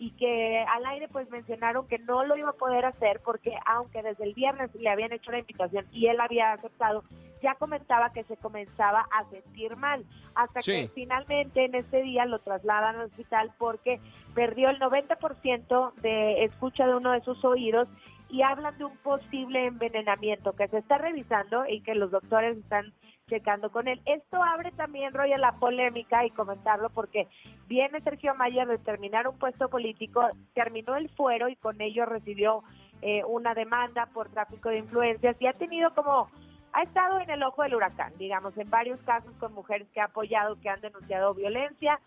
y 0.03 0.11
que 0.17 0.59
al 0.69 0.85
aire 0.85 1.07
pues 1.07 1.31
mencionaron 1.31 1.87
que 1.87 2.01
no 2.01 2.25
lo 2.25 2.37
iba 2.37 2.49
a 2.49 2.55
poder 2.55 2.85
hacer 2.87 3.21
porque 3.25 3.57
aunque 3.67 4.03
desde 4.03 4.25
el 4.25 4.35
viernes 4.35 4.75
le 4.75 4.89
habían 4.91 5.13
hecho 5.13 5.31
la 5.31 5.39
invitación 5.39 5.87
y 5.93 6.09
él 6.09 6.21
había 6.21 6.55
aceptado, 6.55 7.05
ya 7.41 7.55
comentaba 7.55 8.13
que 8.13 8.25
se 8.25 8.37
comenzaba 8.37 9.07
a 9.17 9.31
sentir 9.31 9.77
mal, 9.77 10.05
hasta 10.35 10.61
Sí. 10.61 10.73
que 10.73 10.89
finalmente 10.89 11.67
en 11.67 11.77
ese 11.77 12.03
día 12.03 12.25
lo 12.25 12.41
trasladan 12.41 12.97
al 12.97 13.07
hospital 13.07 13.53
porque 13.59 14.01
perdió 14.35 14.71
el 14.71 14.81
90% 14.81 15.93
de 16.03 16.43
escucha 16.47 16.85
de 16.85 16.97
uno 16.97 17.13
de 17.13 17.21
sus 17.21 17.45
oídos 17.45 17.87
y 18.33 18.41
hablan 18.41 18.77
de 18.79 18.87
un 18.87 18.97
posible 18.97 19.67
envenenamiento 19.67 20.55
que 20.55 20.67
se 20.69 20.79
está 20.79 20.97
revisando 20.97 21.67
y 21.69 21.83
que 21.83 21.95
los 21.95 22.11
doctores 22.11 22.57
están 22.57 22.95
checando 23.29 23.71
con 23.71 23.89
él. 23.89 24.01
Esto 24.07 24.43
abre 24.43 24.73
también, 24.73 25.13
Roy, 25.13 25.35
a 25.35 25.39
la 25.39 25.53
polémica 25.53 26.25
y 26.25 26.31
comentarlo 26.31 26.89
porque 26.89 27.29
viene 27.69 28.01
Sergio 28.01 28.35
Mayer 28.35 28.67
de 28.67 28.79
terminar 28.79 29.29
un 29.29 29.39
puesto 29.39 29.69
político, 29.69 30.27
terminó 30.55 30.97
el 30.97 31.11
fuero 31.11 31.51
y 31.51 31.57
con 31.57 31.79
ello 31.83 32.07
recibió 32.07 32.65
eh, 33.03 33.23
una 33.25 33.53
demanda 33.53 34.07
por 34.15 34.31
tráfico 34.31 34.71
de 34.71 34.79
influencias 34.79 35.37
y 35.39 35.47
ha 35.47 35.53
tenido 35.53 35.95
como 35.95 36.31
ha 36.73 36.83
estado 36.85 37.21
en 37.21 37.29
el 37.29 37.43
ojo 37.43 37.63
del 37.63 37.75
huracán, 37.75 38.15
digamos, 38.17 38.57
en 38.57 38.71
varios 38.71 38.99
casos 39.03 39.31
con 39.39 39.53
mujeres 39.53 39.87
que 39.93 40.01
ha 40.01 40.05
apoyado, 40.05 40.59
que 40.59 40.71
han 40.71 40.81
denunciado 40.81 41.35
violencia, 41.35 42.01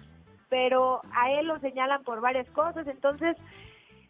pero 0.50 1.02
a 1.14 1.30
él 1.34 1.46
lo 1.46 1.60
señalan 1.60 2.04
por 2.04 2.20
varias 2.20 2.50
cosas, 2.50 2.88
entonces 2.88 3.38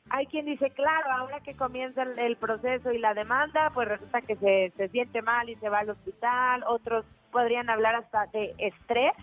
hay 0.09 0.27
quien 0.27 0.45
dice, 0.45 0.69
claro, 0.71 1.11
ahora 1.11 1.39
que 1.41 1.55
comienza 1.55 2.03
el, 2.03 2.37
proceso 2.37 2.91
y 2.91 2.99
la 2.99 3.13
demanda, 3.13 3.71
pues 3.73 3.87
resulta 3.87 4.21
que 4.21 4.35
se, 4.35 4.71
se 4.77 4.89
siente 4.89 5.21
mal 5.21 5.49
y 5.49 5.55
se 5.55 5.69
va 5.69 5.79
al 5.79 5.89
hospital, 5.89 6.63
otros 6.67 7.05
podrían 7.31 7.69
hablar 7.69 7.95
hasta 7.95 8.27
de 8.27 8.53
estrés 8.57 9.13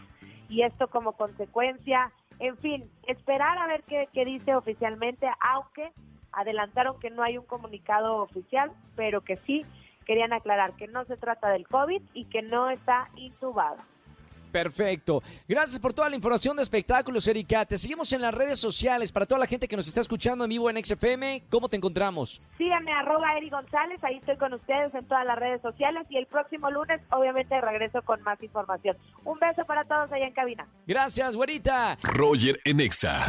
y 0.49 0.63
esto 0.63 0.89
como 0.89 1.13
consecuencia, 1.13 2.13
en 2.41 2.57
fin, 2.59 2.91
esperar 3.07 3.57
a 3.59 3.67
ver 3.67 3.85
qué, 3.85 4.09
qué 4.13 4.25
dice 4.25 4.55
oficialmente, 4.55 5.27
aunque 5.41 5.93
adelantaron 6.33 6.99
que 6.99 7.11
no 7.11 7.23
hay 7.23 7.39
un 7.39 7.47
comunicado 7.47 8.17
oficial, 8.17 8.73
pero 8.97 9.21
que 9.23 9.37
sí 9.47 9.65
querían 10.05 10.33
aclarar 10.33 10.75
que 10.75 10.89
no 10.89 11.05
se 11.05 11.17
trata 11.17 11.51
del 11.51 11.69
COVID 11.69 12.03
y 12.13 12.25
que 12.25 12.43
no 12.43 12.71
está 12.71 13.09
intubado. 13.17 13.79
Perfecto. 14.53 15.23
Gracias 15.49 15.81
por 15.81 15.95
toda 15.95 16.11
la 16.11 16.17
información 16.17 16.57
de 16.57 16.63
espectáculos, 16.63 17.27
Erika. 17.27 17.65
Te 17.65 17.79
seguimos 17.79 18.13
en 18.13 18.21
las 18.21 18.35
redes 18.35 18.61
sociales. 18.61 19.11
Para 19.11 19.27
toda 19.27 19.39
la 19.39 19.47
gente 19.47 19.67
que 19.67 19.77
nos 19.77 19.89
está 19.89 20.03
escuchando 20.03 20.45
en 20.45 20.51
vivo 20.51 20.69
en 20.69 20.85
XFM, 20.85 21.45
¿cómo 21.51 21.69
te 21.69 21.77
encontramos? 21.77 22.41
Síganme, 22.59 22.93
arroba 22.93 23.37
Eri 23.37 23.49
González. 23.49 23.99
Ahí 24.05 24.17
estoy 24.19 24.37
con 24.37 24.53
ustedes 24.53 24.95
en 24.95 25.07
todas 25.07 25.27
las 25.27 25.39
redes 25.39 25.63
sociales. 25.63 26.07
Y 26.11 26.19
el 26.19 26.27
próximo 26.27 26.71
lunes, 26.71 27.01
obviamente, 27.11 27.59
regreso 27.61 28.03
con 28.03 28.23
más 28.23 28.43
información. 28.43 28.97
Un 29.25 29.39
beso 29.39 29.65
para 29.65 29.85
todos 29.85 30.13
allá 30.13 30.27
en 30.27 30.35
cabina. 30.35 30.67
Gracias, 30.87 31.35
güerita. 31.35 31.97
Roger 32.03 32.61
en 32.65 32.81
Exa. 32.81 33.27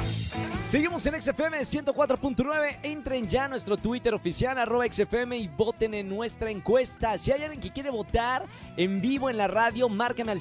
Seguimos 0.66 1.06
en 1.06 1.22
XFM 1.22 1.60
104.9. 1.60 2.80
Entren 2.84 3.28
ya 3.28 3.46
a 3.46 3.48
nuestro 3.50 3.76
Twitter 3.78 4.14
oficial, 4.14 4.58
arroba 4.58 4.86
XFM, 4.90 5.38
y 5.38 5.48
voten 5.50 5.94
en 5.94 6.08
nuestra 6.08 6.50
encuesta. 6.50 7.18
Si 7.18 7.32
hay 7.32 7.44
alguien 7.44 7.62
que 7.62 7.72
quiere 7.72 7.90
votar 7.90 8.46
en 8.78 9.02
vivo 9.02 9.30
en 9.30 9.38
la 9.38 9.48
radio, 9.48 9.90
márcame 9.90 10.32
al 10.32 10.40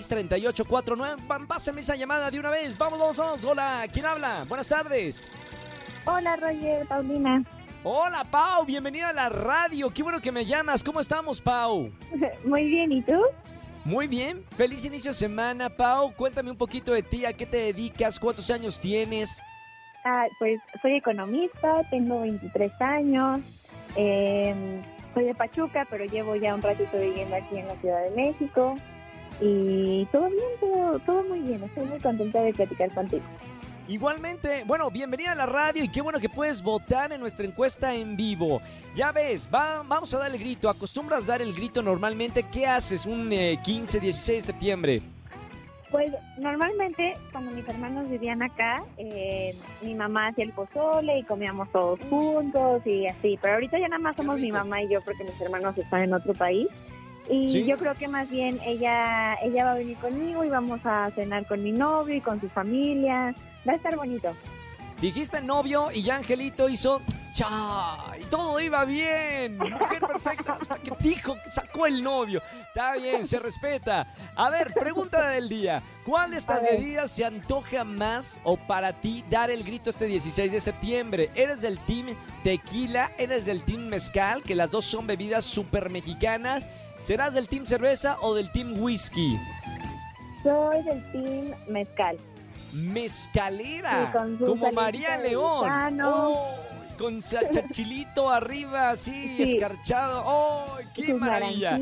5166-3849. 0.00 1.46
Pásame 1.46 1.80
esa 1.80 1.96
llamada 1.96 2.30
de 2.30 2.38
una 2.38 2.50
vez. 2.50 2.76
Vamos, 2.78 2.98
vamos, 2.98 3.16
vamos. 3.16 3.44
Hola, 3.44 3.86
¿quién 3.92 4.06
habla? 4.06 4.44
Buenas 4.48 4.68
tardes. 4.68 5.28
Hola, 6.04 6.36
Roger, 6.36 6.86
Paulina. 6.86 7.44
Hola, 7.84 8.24
Pau. 8.24 8.64
Bienvenida 8.64 9.08
a 9.08 9.12
la 9.12 9.28
radio. 9.28 9.90
Qué 9.90 10.02
bueno 10.02 10.20
que 10.20 10.32
me 10.32 10.46
llamas. 10.46 10.82
¿Cómo 10.82 11.00
estamos, 11.00 11.40
Pau? 11.40 11.90
Muy 12.44 12.64
bien, 12.64 12.92
¿y 12.92 13.02
tú? 13.02 13.20
Muy 13.84 14.06
bien, 14.06 14.44
feliz 14.56 14.84
inicio 14.84 15.10
de 15.10 15.16
semana, 15.16 15.68
Pau. 15.68 16.14
Cuéntame 16.14 16.52
un 16.52 16.56
poquito 16.56 16.92
de 16.92 17.02
ti, 17.02 17.26
a 17.26 17.32
qué 17.32 17.46
te 17.46 17.56
dedicas, 17.56 18.20
cuántos 18.20 18.48
años 18.50 18.78
tienes. 18.78 19.42
Ah, 20.04 20.26
pues 20.38 20.60
soy 20.80 20.94
economista, 20.94 21.82
tengo 21.90 22.20
23 22.20 22.80
años, 22.80 23.40
em, 23.96 24.82
soy 25.14 25.24
de 25.24 25.34
Pachuca, 25.34 25.84
pero 25.90 26.04
llevo 26.04 26.36
ya 26.36 26.54
un 26.54 26.62
ratito 26.62 26.96
viviendo 26.96 27.34
aquí 27.34 27.58
en 27.58 27.66
la 27.66 27.74
Ciudad 27.76 28.04
de 28.04 28.10
México 28.10 28.76
y 29.40 30.06
todo 30.12 30.28
bien, 30.28 30.42
todo, 30.60 30.98
todo 31.00 31.22
muy 31.24 31.40
bien, 31.40 31.62
estoy 31.62 31.86
muy 31.86 31.98
contenta 31.98 32.42
de 32.42 32.52
platicar 32.52 32.92
contigo. 32.92 33.24
Igualmente, 33.88 34.62
bueno, 34.64 34.90
bienvenida 34.90 35.32
a 35.32 35.34
la 35.34 35.46
radio 35.46 35.82
y 35.82 35.88
qué 35.88 36.00
bueno 36.00 36.20
que 36.20 36.28
puedes 36.28 36.62
votar 36.62 37.12
en 37.12 37.20
nuestra 37.20 37.44
encuesta 37.44 37.94
en 37.94 38.16
vivo. 38.16 38.62
Ya 38.94 39.10
ves, 39.10 39.48
vamos 39.50 40.14
a 40.14 40.18
dar 40.18 40.30
el 40.30 40.38
grito. 40.38 40.68
¿Acostumbras 40.68 41.26
dar 41.26 41.42
el 41.42 41.52
grito 41.52 41.82
normalmente? 41.82 42.44
¿Qué 42.44 42.66
haces 42.66 43.06
un 43.06 43.30
15, 43.30 43.98
eh, 43.98 44.00
16 44.00 44.46
de 44.46 44.52
septiembre? 44.52 45.02
Pues 45.90 46.12
normalmente 46.38 47.16
cuando 47.32 47.50
mis 47.50 47.68
hermanos 47.68 48.08
vivían 48.08 48.42
acá, 48.42 48.82
eh, 48.96 49.54
mi 49.82 49.94
mamá 49.94 50.28
hacía 50.28 50.44
el 50.44 50.52
pozole 50.52 51.18
y 51.18 51.24
comíamos 51.24 51.70
todos 51.70 51.98
juntos 52.08 52.86
y 52.86 53.06
así. 53.08 53.38
Pero 53.42 53.54
ahorita 53.54 53.78
ya 53.78 53.88
nada 53.88 54.02
más 54.02 54.16
somos 54.16 54.38
mi 54.38 54.52
mamá 54.52 54.82
y 54.82 54.88
yo 54.88 55.02
porque 55.02 55.24
mis 55.24 55.38
hermanos 55.40 55.76
están 55.76 56.02
en 56.02 56.14
otro 56.14 56.32
país. 56.34 56.68
Y 57.28 57.64
yo 57.64 57.78
creo 57.78 57.94
que 57.94 58.08
más 58.08 58.28
bien 58.30 58.58
ella, 58.64 59.34
ella 59.42 59.64
va 59.64 59.72
a 59.72 59.74
venir 59.74 59.96
conmigo 59.98 60.44
y 60.44 60.48
vamos 60.48 60.80
a 60.84 61.10
cenar 61.12 61.46
con 61.46 61.62
mi 61.62 61.72
novio 61.72 62.16
y 62.16 62.20
con 62.20 62.40
su 62.40 62.48
familia. 62.48 63.34
Va 63.66 63.72
a 63.72 63.76
estar 63.76 63.96
bonito. 63.96 64.34
Dijiste 65.00 65.40
novio 65.40 65.90
y 65.92 66.02
ya 66.02 66.16
Angelito 66.16 66.68
hizo 66.68 67.00
cha 67.34 68.14
y 68.20 68.24
todo 68.26 68.60
iba 68.60 68.84
bien. 68.84 69.58
Mujer 69.58 70.00
perfecta 70.00 70.58
hasta 70.60 70.76
que 70.76 70.92
dijo 71.00 71.34
que 71.42 71.50
sacó 71.50 71.86
el 71.86 72.02
novio. 72.02 72.40
Está 72.68 72.94
bien, 72.94 73.26
se 73.26 73.38
respeta. 73.38 74.06
A 74.36 74.50
ver, 74.50 74.72
pregunta 74.72 75.28
del 75.30 75.48
día. 75.48 75.82
¿Cuál 76.04 76.32
de 76.32 76.36
estas 76.36 76.62
bebidas 76.62 77.10
se 77.10 77.24
antoja 77.24 77.84
más 77.84 78.40
o 78.44 78.56
para 78.56 78.92
ti 78.92 79.24
dar 79.28 79.50
el 79.50 79.64
grito 79.64 79.90
este 79.90 80.06
16 80.06 80.52
de 80.52 80.60
septiembre? 80.60 81.30
¿Eres 81.34 81.62
del 81.62 81.78
team 81.80 82.14
tequila? 82.44 83.10
¿Eres 83.18 83.46
del 83.46 83.62
team 83.62 83.86
mezcal? 83.86 84.42
Que 84.42 84.54
las 84.54 84.70
dos 84.70 84.84
son 84.84 85.06
bebidas 85.06 85.44
súper 85.44 85.90
mexicanas. 85.90 86.64
¿Serás 87.02 87.34
del 87.34 87.48
team 87.48 87.66
cerveza 87.66 88.16
o 88.20 88.34
del 88.34 88.50
team 88.52 88.80
whisky? 88.80 89.38
Soy 90.42 90.82
del 90.84 91.12
team 91.12 91.54
mezcal 91.68 92.16
mezcalera, 92.72 94.12
como 94.38 94.72
María 94.72 95.16
León. 95.18 96.00
Oh, 96.02 96.48
con 96.98 97.20
chachilito 97.50 98.30
arriba, 98.30 98.90
así, 98.90 99.42
escarchado. 99.42 100.22
¡Oh, 100.24 100.76
qué 100.94 101.14
maravilla! 101.14 101.78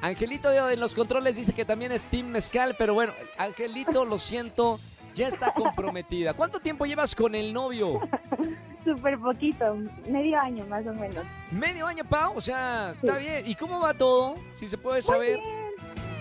Angelito 0.00 0.50
de 0.50 0.76
los 0.76 0.94
controles 0.94 1.36
dice 1.36 1.54
que 1.54 1.64
también 1.64 1.90
es 1.90 2.04
Team 2.06 2.26
Mezcal, 2.26 2.74
pero 2.76 2.92
bueno, 2.92 3.14
Angelito, 3.38 4.04
lo 4.04 4.18
siento, 4.18 4.78
ya 5.14 5.28
está 5.28 5.54
comprometida. 5.54 6.34
¿Cuánto 6.34 6.60
tiempo 6.60 6.84
llevas 6.84 7.14
con 7.14 7.34
el 7.34 7.54
novio? 7.54 8.00
Súper 8.84 9.18
poquito, 9.18 9.76
medio 10.08 10.38
año 10.38 10.64
más 10.66 10.86
o 10.86 10.92
menos. 10.92 11.24
¿Medio 11.50 11.86
año, 11.86 12.04
Pau? 12.04 12.34
O 12.36 12.40
sea, 12.40 12.92
está 12.92 13.16
bien. 13.16 13.46
¿Y 13.46 13.54
cómo 13.54 13.80
va 13.80 13.94
todo? 13.94 14.34
Si 14.54 14.68
se 14.68 14.76
puede 14.76 15.00
saber. 15.00 15.38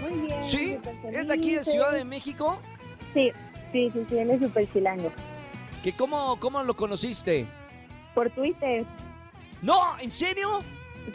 Muy 0.02 0.14
bien, 0.14 0.20
muy 0.20 0.28
bien. 0.28 0.50
¿Sí? 0.50 0.80
¿Es 1.12 1.28
de 1.28 1.34
aquí 1.34 1.56
de 1.56 1.64
Ciudad 1.64 1.92
de 1.92 2.06
México? 2.06 2.58
Sí, 3.14 3.32
sí, 3.72 3.90
sí, 3.92 4.06
sí, 4.10 4.18
él 4.18 4.32
es 4.32 4.40
súper 4.40 4.72
chilango. 4.72 5.12
¿Que 5.84 5.92
cómo, 5.92 6.40
¿Cómo 6.40 6.64
lo 6.64 6.76
conociste? 6.76 7.46
Por 8.16 8.30
Twitter. 8.30 8.86
¡No! 9.62 10.00
¿En 10.00 10.10
serio? 10.10 10.62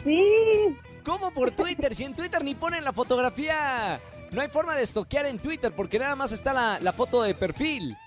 Sí. 0.03 0.77
¿Cómo 1.03 1.31
por 1.31 1.51
Twitter? 1.51 1.95
Si 1.95 2.03
en 2.03 2.13
Twitter 2.13 2.43
ni 2.43 2.55
ponen 2.55 2.83
la 2.83 2.93
fotografía. 2.93 3.99
No 4.31 4.41
hay 4.41 4.47
forma 4.47 4.75
de 4.75 4.83
estoquear 4.83 5.25
en 5.25 5.39
Twitter 5.39 5.71
porque 5.75 5.97
nada 5.97 6.15
más 6.15 6.31
está 6.31 6.79
la, 6.79 6.93
foto 6.93 7.23
de 7.23 7.33
perfil. 7.33 7.97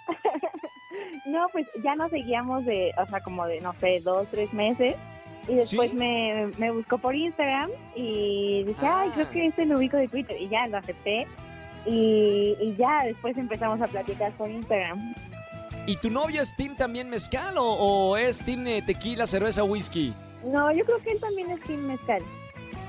No, 1.32 1.48
pues 1.50 1.66
ya 1.82 1.96
nos 1.96 2.10
seguíamos 2.10 2.64
de, 2.64 2.92
o 2.96 3.06
sea, 3.06 3.20
como 3.20 3.46
de, 3.46 3.60
no 3.60 3.74
sé, 3.80 4.00
dos, 4.00 4.28
tres 4.30 4.52
meses. 4.52 4.94
Y 5.48 5.54
después 5.54 5.92
me, 5.92 6.50
me, 6.58 6.70
buscó 6.70 6.98
por 6.98 7.16
Instagram 7.16 7.70
y 7.96 8.62
dije, 8.62 8.86
ay, 8.86 9.10
creo 9.10 9.26
ah. 9.26 9.30
que 9.32 9.46
este 9.46 9.66
lo 9.66 9.78
ubico 9.78 9.96
de 9.96 10.06
Twitter. 10.06 10.40
Y 10.40 10.48
ya 10.48 10.68
lo 10.68 10.78
acepté. 10.78 11.26
Y, 11.84 12.74
ya 12.78 13.04
después 13.04 13.36
empezamos 13.36 13.80
a 13.80 13.88
platicar 13.88 14.32
por 14.32 14.48
Instagram. 14.48 15.14
¿Y 15.86 15.96
tu 15.96 16.10
novio 16.10 16.42
es 16.42 16.54
team 16.54 16.76
también 16.76 17.10
mezcal 17.10 17.54
o, 17.58 18.16
es 18.16 18.38
team 18.44 18.64
tequila, 18.86 19.26
cerveza, 19.26 19.64
whisky? 19.64 20.14
No, 20.44 20.72
yo 20.72 20.84
creo 20.84 21.02
que 21.02 21.10
él 21.10 21.20
también 21.20 21.50
es 21.50 21.60
team 21.62 21.80
mezcal. 21.80 22.22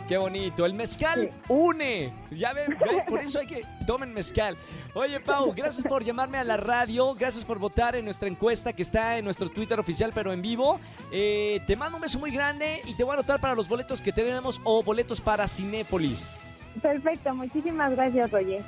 Qué 0.07 0.17
bonito. 0.17 0.65
El 0.65 0.73
mezcal 0.73 1.31
une. 1.47 2.13
Ya 2.31 2.53
ven, 2.53 2.77
por 3.07 3.19
eso 3.19 3.39
hay 3.39 3.47
que 3.47 3.65
tomen 3.87 4.13
mezcal. 4.13 4.57
Oye, 4.93 5.19
Pau, 5.19 5.53
gracias 5.55 5.85
por 5.87 6.03
llamarme 6.03 6.37
a 6.37 6.43
la 6.43 6.57
radio. 6.57 7.13
Gracias 7.15 7.45
por 7.45 7.57
votar 7.57 7.95
en 7.95 8.05
nuestra 8.05 8.27
encuesta 8.27 8.73
que 8.73 8.81
está 8.81 9.17
en 9.17 9.25
nuestro 9.25 9.49
Twitter 9.49 9.79
oficial, 9.79 10.11
pero 10.13 10.33
en 10.33 10.41
vivo. 10.41 10.79
Eh, 11.11 11.61
te 11.67 11.75
mando 11.75 11.97
un 11.97 12.01
beso 12.01 12.19
muy 12.19 12.31
grande 12.31 12.81
y 12.85 12.95
te 12.95 13.03
voy 13.03 13.11
a 13.11 13.13
anotar 13.15 13.39
para 13.39 13.55
los 13.55 13.67
boletos 13.69 14.01
que 14.01 14.11
tenemos 14.11 14.59
o 14.65 14.83
boletos 14.83 15.21
para 15.21 15.47
Cinépolis. 15.47 16.27
Perfecto, 16.81 17.33
muchísimas 17.33 17.91
gracias, 17.91 18.31
Roger. 18.31 18.63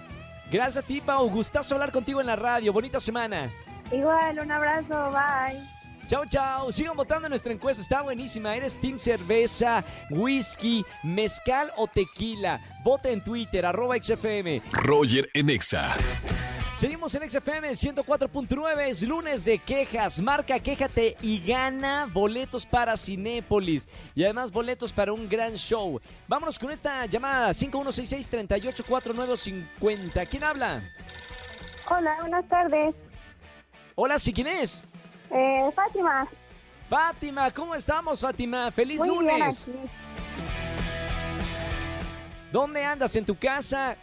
Gracias 0.52 0.84
a 0.84 0.88
ti, 0.88 1.02
Pau. 1.02 1.30
Gustazo 1.30 1.76
hablar 1.76 1.92
contigo 1.92 2.22
en 2.22 2.28
la 2.28 2.36
radio. 2.36 2.72
Bonita 2.72 3.00
semana. 3.00 3.52
Igual, 3.92 4.40
un 4.40 4.52
abrazo. 4.52 5.12
Bye. 5.12 5.60
Chao, 6.08 6.26
chao. 6.26 6.72
Sigan 6.72 6.96
votando 6.96 7.28
en 7.28 7.32
nuestra 7.32 7.52
encuesta. 7.52 7.82
Está 7.82 8.04
buenísima. 8.04 8.56
¿Eres 8.56 8.80
Team 8.80 9.00
Cerveza, 9.00 9.84
Whisky, 10.12 10.86
Mezcal 11.04 11.72
o 11.78 11.88
Tequila? 11.88 12.62
Vota 12.84 13.10
en 13.10 13.24
Twitter, 13.24 13.66
arroba 13.66 13.96
XFM. 13.98 14.62
Roger 14.72 15.30
en 15.34 15.50
Exa. 15.50 15.96
Seguimos 16.76 17.16
en 17.16 17.32
XFM 17.32 17.72
104.9, 17.72 18.90
es 18.90 19.02
lunes 19.02 19.46
de 19.46 19.60
quejas. 19.60 20.22
Marca, 20.22 20.60
quéjate 20.60 21.16
y 21.22 21.40
gana 21.40 22.10
boletos 22.12 22.66
para 22.66 22.98
Cinépolis. 22.98 23.88
Y 24.14 24.26
además 24.26 24.52
boletos 24.52 24.92
para 24.92 25.14
un 25.14 25.30
gran 25.30 25.56
show. 25.56 26.02
Vámonos 26.28 26.60
con 26.60 26.72
esta 26.72 27.06
llamada 27.06 27.52
5166-384950. 27.52 30.28
¿Quién 30.30 30.44
habla? 30.44 30.84
Hola, 31.90 32.18
buenas 32.20 32.46
tardes. 32.50 32.94
Hola, 33.96 34.20
¿sí 34.20 34.34
quién 34.34 34.48
es? 34.48 34.84
Eh, 35.36 35.72
Fátima. 35.76 36.28
Fátima, 36.90 37.52
¿cómo 37.52 37.76
estamos, 37.76 38.22
Fátima? 38.22 38.72
¡Feliz 38.72 39.06
lunes! 39.06 39.70
¿Dónde 42.52 42.84
andas? 42.84 43.16
¿En 43.16 43.26
tu 43.26 43.38
casa? 43.38 43.98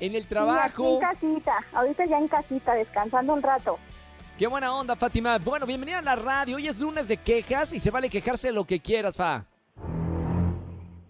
en 0.00 0.14
el 0.14 0.26
trabajo. 0.26 0.94
en 0.94 1.00
casita, 1.00 1.52
ahorita 1.72 2.06
ya 2.06 2.18
en 2.18 2.28
casita, 2.28 2.74
descansando 2.74 3.34
un 3.34 3.42
rato. 3.42 3.78
Qué 4.38 4.46
buena 4.46 4.74
onda, 4.74 4.96
Fátima. 4.96 5.38
Bueno, 5.38 5.66
bienvenida 5.66 5.98
a 5.98 6.02
la 6.02 6.16
radio. 6.16 6.56
Hoy 6.56 6.66
es 6.66 6.78
lunes 6.78 7.08
de 7.08 7.18
quejas 7.18 7.74
y 7.74 7.80
se 7.80 7.90
vale 7.90 8.08
quejarse 8.08 8.50
lo 8.50 8.64
que 8.64 8.80
quieras, 8.80 9.18
Fa. 9.18 9.44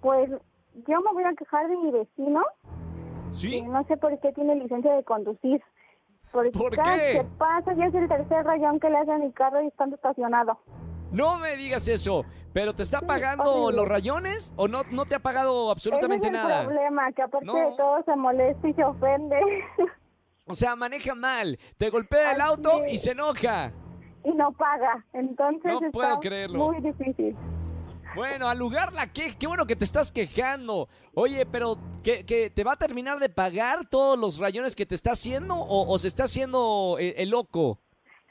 Pues 0.00 0.28
yo 0.30 1.00
me 1.00 1.12
voy 1.12 1.24
a 1.24 1.32
quejar 1.34 1.68
de 1.68 1.76
mi 1.76 1.92
vecino. 1.92 2.42
¿Sí? 3.30 3.62
que 3.62 3.62
No 3.62 3.84
sé 3.84 3.96
por 3.96 4.18
qué 4.18 4.32
tiene 4.32 4.56
licencia 4.56 4.92
de 4.94 5.04
conducir. 5.04 5.62
Porque 6.32 6.50
¿Por 6.50 6.76
cada 6.76 6.96
qué? 6.96 7.12
que 7.18 7.24
pasa 7.38 7.72
ya 7.74 7.86
es 7.86 7.94
el 7.94 8.08
tercer 8.08 8.44
rayón 8.44 8.78
que 8.80 8.88
le 8.90 8.98
hace 8.98 9.12
a 9.12 9.18
mi 9.18 9.32
carro 9.32 9.62
y 9.62 9.66
estando 9.66 9.96
estacionado. 9.96 10.58
No 11.10 11.38
me 11.38 11.56
digas 11.56 11.88
eso. 11.88 12.24
¿Pero 12.52 12.74
te 12.74 12.82
está 12.82 13.00
pagando 13.00 13.70
los 13.70 13.86
rayones 13.88 14.52
o 14.56 14.66
no, 14.66 14.82
no 14.90 15.06
te 15.06 15.14
ha 15.14 15.20
pagado 15.20 15.70
absolutamente 15.70 16.26
Ese 16.28 16.36
es 16.36 16.42
nada? 16.42 16.60
el 16.62 16.66
problema, 16.66 17.12
que 17.12 17.22
aparte 17.22 17.46
No. 17.46 17.54
de 17.54 17.76
todo 17.76 18.02
se 18.04 18.16
molesta 18.16 18.68
y 18.68 18.74
se 18.74 18.84
ofende. 18.84 19.36
O 20.46 20.54
sea, 20.56 20.74
maneja 20.74 21.14
mal, 21.14 21.58
te 21.78 21.90
golpea 21.90 22.32
el 22.32 22.40
Así 22.40 22.50
auto 22.50 22.84
es. 22.84 22.92
y 22.94 22.98
se 22.98 23.12
enoja. 23.12 23.70
y 24.24 24.32
no 24.32 24.50
paga. 24.52 25.04
Entonces 25.12 25.62
No 25.64 25.78
está 25.78 25.90
puedo 25.92 26.18
creerlo. 26.18 26.58
muy 26.72 26.80
difícil. 26.80 27.36
Bueno, 28.14 28.48
al 28.48 28.58
lugar 28.58 28.92
la 28.92 29.12
que, 29.12 29.36
qué 29.38 29.46
bueno 29.46 29.66
que 29.66 29.76
te 29.76 29.84
estás 29.84 30.10
quejando. 30.10 30.88
Oye, 31.14 31.46
pero 31.46 31.76
¿que, 32.02 32.24
que 32.26 32.50
te 32.50 32.64
va 32.64 32.72
a 32.72 32.76
terminar 32.76 33.18
de 33.18 33.28
pagar 33.28 33.86
todos 33.86 34.18
los 34.18 34.38
rayones 34.38 34.74
que 34.74 34.86
te 34.86 34.94
está 34.94 35.12
haciendo 35.12 35.54
o, 35.54 35.88
o 35.92 35.98
se 35.98 36.08
está 36.08 36.24
haciendo 36.24 36.96
eh, 36.98 37.14
el 37.18 37.30
loco? 37.30 37.78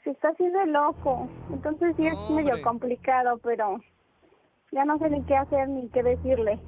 Se 0.04 0.10
está 0.10 0.28
haciendo 0.28 0.64
loco. 0.66 1.28
Entonces 1.50 1.94
sí 1.96 2.06
es 2.06 2.14
Hombre. 2.14 2.44
medio 2.44 2.62
complicado, 2.62 3.38
pero 3.42 3.80
ya 4.72 4.84
no 4.84 4.98
sé 4.98 5.08
ni 5.10 5.22
qué 5.24 5.36
hacer 5.36 5.68
ni 5.68 5.88
qué 5.88 6.02
decirle. 6.02 6.58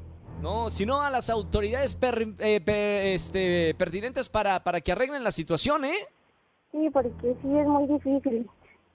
No, 0.40 0.70
sino 0.70 1.02
a 1.02 1.10
las 1.10 1.30
autoridades 1.30 1.94
per- 1.94 2.34
eh, 2.40 2.60
per- 2.60 3.06
este, 3.14 3.74
pertinentes 3.74 4.28
para, 4.28 4.64
para 4.64 4.80
que 4.80 4.90
arreglen 4.92 5.22
la 5.22 5.30
situación, 5.30 5.84
¿eh? 5.84 5.94
Sí, 6.72 6.88
porque 6.92 7.10
sí 7.20 7.58
es 7.58 7.66
muy 7.66 7.86
difícil. 7.86 8.48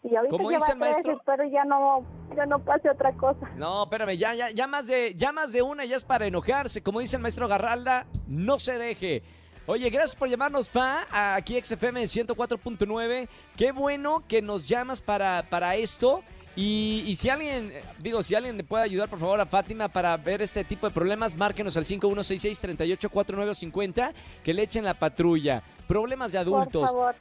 Y 0.03 0.15
ahorita 0.15 0.37
Como 0.37 0.49
dice 0.49 0.71
el 0.71 0.77
maestro- 0.77 1.13
espero 1.13 1.43
ya 1.45 1.63
no, 1.65 2.05
ya 2.35 2.45
no 2.45 2.59
pase 2.63 2.89
otra 2.89 3.11
cosa. 3.13 3.49
No, 3.55 3.83
espérame, 3.83 4.17
ya, 4.17 4.33
ya, 4.35 4.49
ya 4.51 4.67
más 4.67 4.87
de, 4.87 5.13
ya 5.15 5.31
más 5.31 5.51
de 5.51 5.61
una 5.61 5.85
ya 5.85 5.95
es 5.97 6.03
para 6.03 6.25
enojarse. 6.27 6.81
Como 6.81 6.99
dice 6.99 7.15
el 7.17 7.21
maestro 7.21 7.47
Garralda, 7.47 8.05
no 8.27 8.57
se 8.59 8.77
deje. 8.77 9.23
Oye, 9.65 9.89
gracias 9.89 10.15
por 10.15 10.29
llamarnos, 10.29 10.69
Fa, 10.69 11.05
aquí 11.35 11.59
XFM 11.61 12.03
104.9. 12.03 13.27
Qué 13.57 13.71
bueno 13.73 14.23
que 14.27 14.41
nos 14.41 14.65
llamas 14.67 15.01
para, 15.01 15.43
para 15.49 15.75
esto. 15.75 16.21
Y, 16.55 17.03
y 17.05 17.15
si 17.17 17.29
alguien, 17.29 17.71
digo, 17.99 18.23
si 18.23 18.33
alguien 18.33 18.55
le 18.57 18.63
puede 18.63 18.83
ayudar, 18.83 19.09
por 19.09 19.19
favor, 19.19 19.39
a 19.41 19.45
Fátima 19.45 19.89
para 19.89 20.15
ver 20.17 20.41
este 20.41 20.63
tipo 20.63 20.87
de 20.87 20.93
problemas, 20.93 21.35
márquenos 21.35 21.75
al 21.77 21.83
5166-384950, 21.83 24.13
que 24.43 24.53
le 24.53 24.63
echen 24.63 24.85
la 24.85 24.93
patrulla. 24.93 25.61
Problemas 25.87 26.31
de 26.31 26.37
adultos. 26.39 26.89
Por 26.91 26.99
favor. 27.13 27.15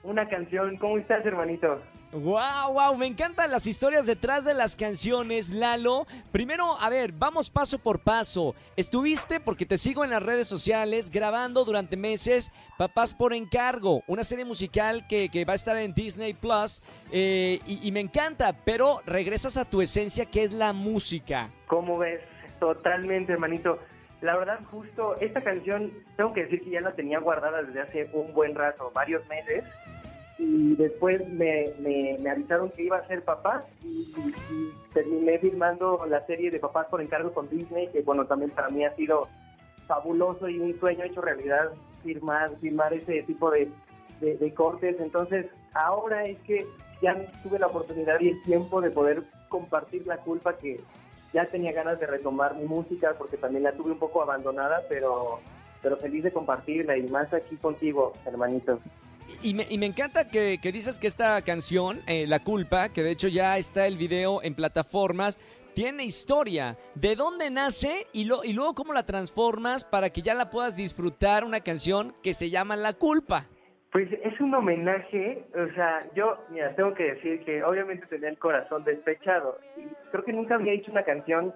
una 0.05 0.29
canción. 0.29 0.77
¿Cómo 0.77 0.99
estás, 0.99 1.27
hermanito? 1.27 1.83
Wow, 2.13 2.73
wow, 2.73 2.97
me 2.97 3.07
encantan 3.07 3.51
las 3.51 3.67
historias 3.67 4.07
detrás 4.07 4.45
de 4.45 4.55
las 4.55 4.75
canciones, 4.75 5.51
Lalo. 5.51 6.07
Primero, 6.33 6.81
a 6.81 6.89
ver, 6.89 7.13
vamos 7.13 7.51
paso 7.51 7.79
por 7.79 7.99
paso. 7.99 8.55
Estuviste, 8.77 9.39
porque 9.39 9.67
te 9.67 9.77
sigo 9.77 10.03
en 10.03 10.11
las 10.11 10.23
redes 10.23 10.47
sociales, 10.47 11.11
grabando 11.11 11.65
durante 11.65 11.97
meses 11.97 12.53
Papás 12.79 13.13
por 13.13 13.35
Encargo, 13.35 14.03
una 14.07 14.25
serie 14.25 14.45
musical 14.45 15.07
que, 15.09 15.29
que 15.29 15.45
va 15.45 15.53
a 15.53 15.57
estar 15.57 15.77
en 15.77 15.93
Disney 15.95 16.33
Plus. 16.33 16.81
eh, 17.13 17.61
y, 17.67 17.87
y 17.87 17.93
me 17.93 18.01
encanta, 18.01 18.55
pero 18.65 19.01
regresas 19.05 19.57
a 19.57 19.65
tu 19.65 19.83
esencia, 19.83 20.27
que 20.27 20.45
es 20.45 20.53
la 20.53 20.73
música. 20.73 21.51
¿Cómo 21.67 21.99
ves? 21.99 22.21
Totalmente, 22.61 23.33
hermanito. 23.33 23.79
La 24.23 24.35
verdad, 24.37 24.61
justo 24.71 25.17
esta 25.21 25.43
canción, 25.43 25.93
tengo 26.17 26.33
que 26.33 26.45
decir 26.45 26.63
que 26.65 26.71
ya 26.71 26.81
la 26.81 26.95
tenía 26.95 27.19
guardada 27.19 27.63
desde 27.63 27.83
hace 27.83 28.11
un 28.15 28.33
buen 28.33 28.55
rato, 28.55 28.91
varios 28.95 29.27
meses. 29.29 29.65
Y 30.39 30.75
después 30.77 31.27
me, 31.29 31.71
me, 31.79 32.19
me 32.21 32.31
avisaron 32.31 32.71
que 32.71 32.85
iba 32.85 32.99
a 32.99 33.07
ser 33.07 33.25
papá 33.25 33.65
y, 33.83 34.13
terminé 34.93 35.39
filmando 35.39 36.05
la 36.09 36.25
serie 36.27 36.51
de 36.51 36.59
Papás 36.59 36.87
por 36.91 37.01
encargo 37.03 37.33
con 37.33 37.49
Disney, 37.49 37.89
que 37.89 38.03
bueno, 38.03 38.27
también 38.27 38.51
para 38.51 38.71
mí 38.71 38.85
ha 38.85 38.95
sido 38.97 39.29
fabuloso 39.87 40.49
y 40.49 40.59
un 40.59 40.79
sueño 40.79 41.05
hecho 41.05 41.21
realidad 41.21 41.71
firmar, 42.03 42.57
firmar 42.61 42.93
ese 42.95 43.23
tipo 43.23 43.51
de, 43.51 43.69
de, 44.21 44.37
de 44.37 44.55
cortes. 44.55 44.97
Entonces, 45.01 45.47
ahora 45.75 46.27
es 46.27 46.39
que 46.41 46.67
ya 47.03 47.15
tuve 47.43 47.59
la 47.59 47.67
oportunidad 47.67 48.21
y 48.21 48.31
el 48.31 48.43
tiempo 48.43 48.81
de 48.81 48.91
poder 48.91 49.23
compartir 49.49 50.07
la 50.07 50.19
culpa 50.19 50.57
que 50.57 50.81
ya 51.33 51.45
tenía 51.47 51.73
ganas 51.73 52.01
de 52.01 52.07
retomar 52.07 52.57
mi 52.57 52.65
música 52.65 53.15
porque 53.19 53.37
también 53.37 53.65
la 53.65 53.73
tuve 53.73 53.93
un 53.93 53.99
poco 53.99 54.23
abandonada, 54.23 54.83
pero 54.89 55.41
pero 55.83 55.99
feliz 55.99 56.25
de 56.25 56.33
compartirla 56.33 56.97
y 56.97 57.05
más 57.09 57.33
aquí 57.33 57.57
contigo, 57.57 58.13
hermanito. 58.25 58.81
Y 59.43 59.55
me, 59.55 59.67
y 59.69 59.79
me 59.79 59.87
encanta 59.87 60.29
que, 60.29 60.59
que 60.61 60.73
dices 60.73 60.99
que 60.99 61.07
esta 61.07 61.41
canción, 61.43 62.01
eh, 62.07 62.27
La 62.27 62.41
Culpa, 62.41 62.89
que 62.91 63.03
de 63.03 63.11
hecho 63.11 63.29
ya 63.29 63.59
está 63.59 63.87
el 63.87 63.97
video 63.97 64.43
en 64.43 64.55
plataformas, 64.55 65.39
tiene 65.75 66.05
historia. 66.05 66.79
¿De 66.95 67.17
dónde 67.17 67.51
nace 67.51 68.07
y, 68.15 68.25
lo, 68.25 68.43
y 68.43 68.55
luego 68.55 68.75
cómo 68.75 68.95
la 68.95 69.05
transformas 69.05 69.85
para 69.85 70.09
que 70.09 70.23
ya 70.23 70.33
la 70.33 70.49
puedas 70.49 70.77
disfrutar 70.77 71.45
una 71.45 71.61
canción 71.61 72.15
que 72.23 72.33
se 72.33 72.49
llama 72.49 72.77
La 72.77 72.95
Culpa? 72.95 73.45
Pues 73.93 74.11
es 74.11 74.41
un 74.41 74.55
homenaje, 74.55 75.45
o 75.55 75.75
sea, 75.75 76.07
yo, 76.15 76.39
mira, 76.51 76.75
tengo 76.75 76.95
que 76.95 77.15
decir 77.15 77.45
que 77.45 77.63
obviamente 77.63 78.07
tenía 78.07 78.31
el 78.31 78.39
corazón 78.39 78.85
despechado 78.85 79.59
y 79.77 79.87
creo 80.11 80.25
que 80.25 80.33
nunca 80.33 80.55
había 80.55 80.73
hecho 80.73 80.91
una 80.91 81.05
canción 81.05 81.55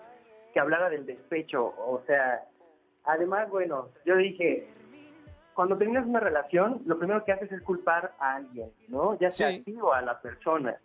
que 0.52 0.60
hablara 0.60 0.90
del 0.90 1.06
despecho, 1.06 1.64
o 1.64 2.02
sea, 2.06 2.42
además, 3.04 3.48
bueno, 3.50 3.88
yo 4.04 4.16
dije, 4.16 4.68
cuando 5.60 5.76
terminas 5.76 6.06
una 6.06 6.20
relación, 6.20 6.80
lo 6.86 6.98
primero 6.98 7.22
que 7.22 7.32
haces 7.32 7.52
es 7.52 7.60
culpar 7.60 8.12
a 8.18 8.36
alguien, 8.36 8.70
¿no? 8.88 9.18
Ya 9.18 9.30
sea 9.30 9.50
Sí. 9.50 9.56
a 9.60 9.62
ti 9.64 9.76
o 9.78 9.92
a 9.92 10.00
la 10.00 10.18
persona, 10.22 10.78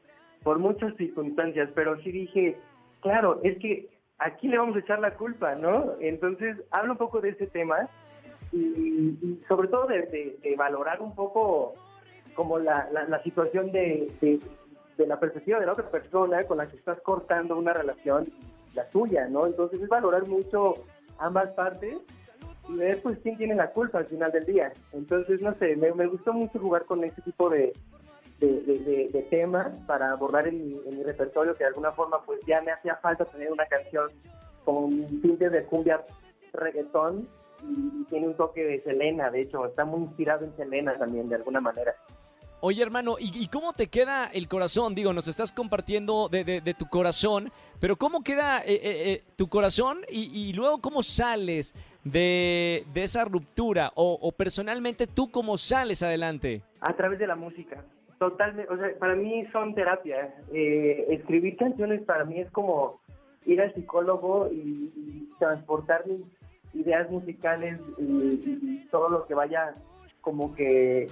por 0.44 0.60
muchas 0.60 0.94
circunstancias, 0.98 1.70
pero 1.74 1.96
sí 2.02 2.12
dije, 2.12 2.58
claro, 3.00 3.40
es 3.42 3.58
que 3.60 3.88
aquí 4.18 4.50
le 4.50 4.58
vamos 4.58 4.76
a 4.76 4.80
echar 4.80 5.00
la 5.00 5.12
culpa, 5.12 5.56
¿no? 5.56 5.94
Entonces, 6.02 6.58
hablo 6.72 6.92
un 6.92 6.98
poco 6.98 7.22
de 7.22 7.30
ese 7.30 7.48
tema 7.48 7.88
y, 8.52 8.58
y 8.60 9.42
sobre 9.48 9.70
todo 9.70 9.88
de, 9.88 10.02
de- 10.08 10.38
de 10.44 10.56
valorar 10.58 11.02
un 11.02 11.16
poco 11.16 11.76
como 12.34 12.60
la, 12.60 12.90
la, 12.92 13.06
la 13.06 13.24
situación 13.24 13.72
de, 13.72 14.12
de, 14.20 14.42
de 14.98 15.08
la 15.08 15.18
perspectiva 15.22 15.58
de 15.58 15.68
la 15.68 15.72
otra 15.72 15.90
persona 15.90 16.44
con 16.44 16.58
la 16.58 16.68
que 16.68 16.76
estás 16.76 17.00
cortando 17.00 17.58
una 17.58 17.72
relación, 17.72 18.28
la 18.74 18.86
tuya, 18.90 19.30
¿no? 19.30 19.48
Entonces 19.48 19.82
es 19.82 19.88
valorar 19.88 20.28
mucho 20.28 20.74
ambas 21.18 21.48
partes 21.52 21.98
ver 22.70 23.02
pues 23.02 23.18
quién 23.20 23.38
tiene 23.38 23.56
la 23.56 23.72
culpa 23.72 24.00
al 24.00 24.06
final 24.08 24.32
del 24.32 24.46
día. 24.46 24.74
Entonces, 24.94 25.42
no 25.42 25.54
sé, 25.56 25.76
me, 25.76 25.92
gustó 26.08 26.34
mucho 26.34 26.60
jugar 26.60 26.86
con 26.86 27.04
este 27.04 27.22
tipo 27.22 27.50
de 27.50 27.74
temas 29.30 29.68
para 29.88 30.12
abordar 30.12 30.48
en 30.48 30.66
mi, 30.66 30.80
en 30.86 30.98
mi 30.98 31.04
repertorio 31.04 31.56
que 31.56 31.64
de 31.64 31.70
alguna 31.70 31.92
forma 31.92 32.24
pues 32.26 32.40
ya 32.46 32.62
me 32.62 32.72
hacía 32.72 32.96
falta 32.98 33.26
tener 33.26 33.52
una 33.52 33.66
canción 33.66 34.10
con 34.64 35.22
tintes 35.22 35.52
de 35.52 35.64
cumbia 35.64 36.02
reggaetón 36.54 37.28
y, 37.64 38.02
y 38.02 38.06
tiene 38.10 38.28
un 38.28 38.36
toque 38.36 38.64
de 38.64 38.82
Selena, 38.82 39.32
de 39.32 39.42
hecho, 39.42 39.66
está 39.66 39.86
muy 39.86 40.02
inspirado 40.02 40.46
en 40.46 40.56
Selena 40.56 40.98
también 40.98 41.30
de 41.30 41.36
alguna 41.36 41.62
manera. 41.62 41.96
Oye, 42.68 42.82
hermano, 42.82 43.18
¿y, 43.20 43.48
cómo 43.50 43.74
te 43.74 43.86
queda 43.86 44.26
el 44.26 44.48
corazón? 44.48 44.96
Digo, 44.96 45.14
nos 45.14 45.28
estás 45.28 45.52
compartiendo 45.52 46.30
de, 46.30 46.44
de- 46.44 46.74
tu 46.74 46.88
corazón, 46.88 47.52
pero 47.80 47.96
¿cómo 47.96 48.24
queda 48.24 48.62
eh, 48.62 48.74
eh, 48.74 49.12
eh, 49.12 49.24
tu 49.36 49.48
corazón 49.50 50.00
y, 50.10 50.52
luego 50.54 50.82
cómo 50.82 51.04
sales 51.04 51.76
de, 52.04 52.84
de 52.92 53.04
esa 53.04 53.24
ruptura? 53.24 53.92
O, 53.94 54.32
personalmente, 54.32 55.06
¿tú 55.06 55.30
cómo 55.30 55.58
sales 55.58 56.02
adelante? 56.02 56.64
A 56.82 56.96
través 56.96 57.20
de 57.20 57.28
la 57.28 57.36
música. 57.36 57.86
Totalmente, 58.18 58.74
o 58.74 58.78
sea, 58.78 58.98
para 58.98 59.14
mí 59.14 59.46
son 59.52 59.76
terapia. 59.76 60.34
Eh, 60.52 61.06
escribir 61.10 61.58
canciones 61.58 62.02
para 62.02 62.26
mí 62.26 62.40
es 62.40 62.50
como 62.50 63.00
ir 63.46 63.62
al 63.62 63.76
psicólogo 63.76 64.50
y, 64.52 65.30
transportar 65.38 66.08
mis 66.08 66.22
ideas 66.74 67.12
musicales 67.12 67.80
y 68.00 68.88
todo 68.90 69.10
lo 69.10 69.28
que 69.28 69.36
vaya 69.36 69.76
como 70.22 70.56
que 70.56 71.08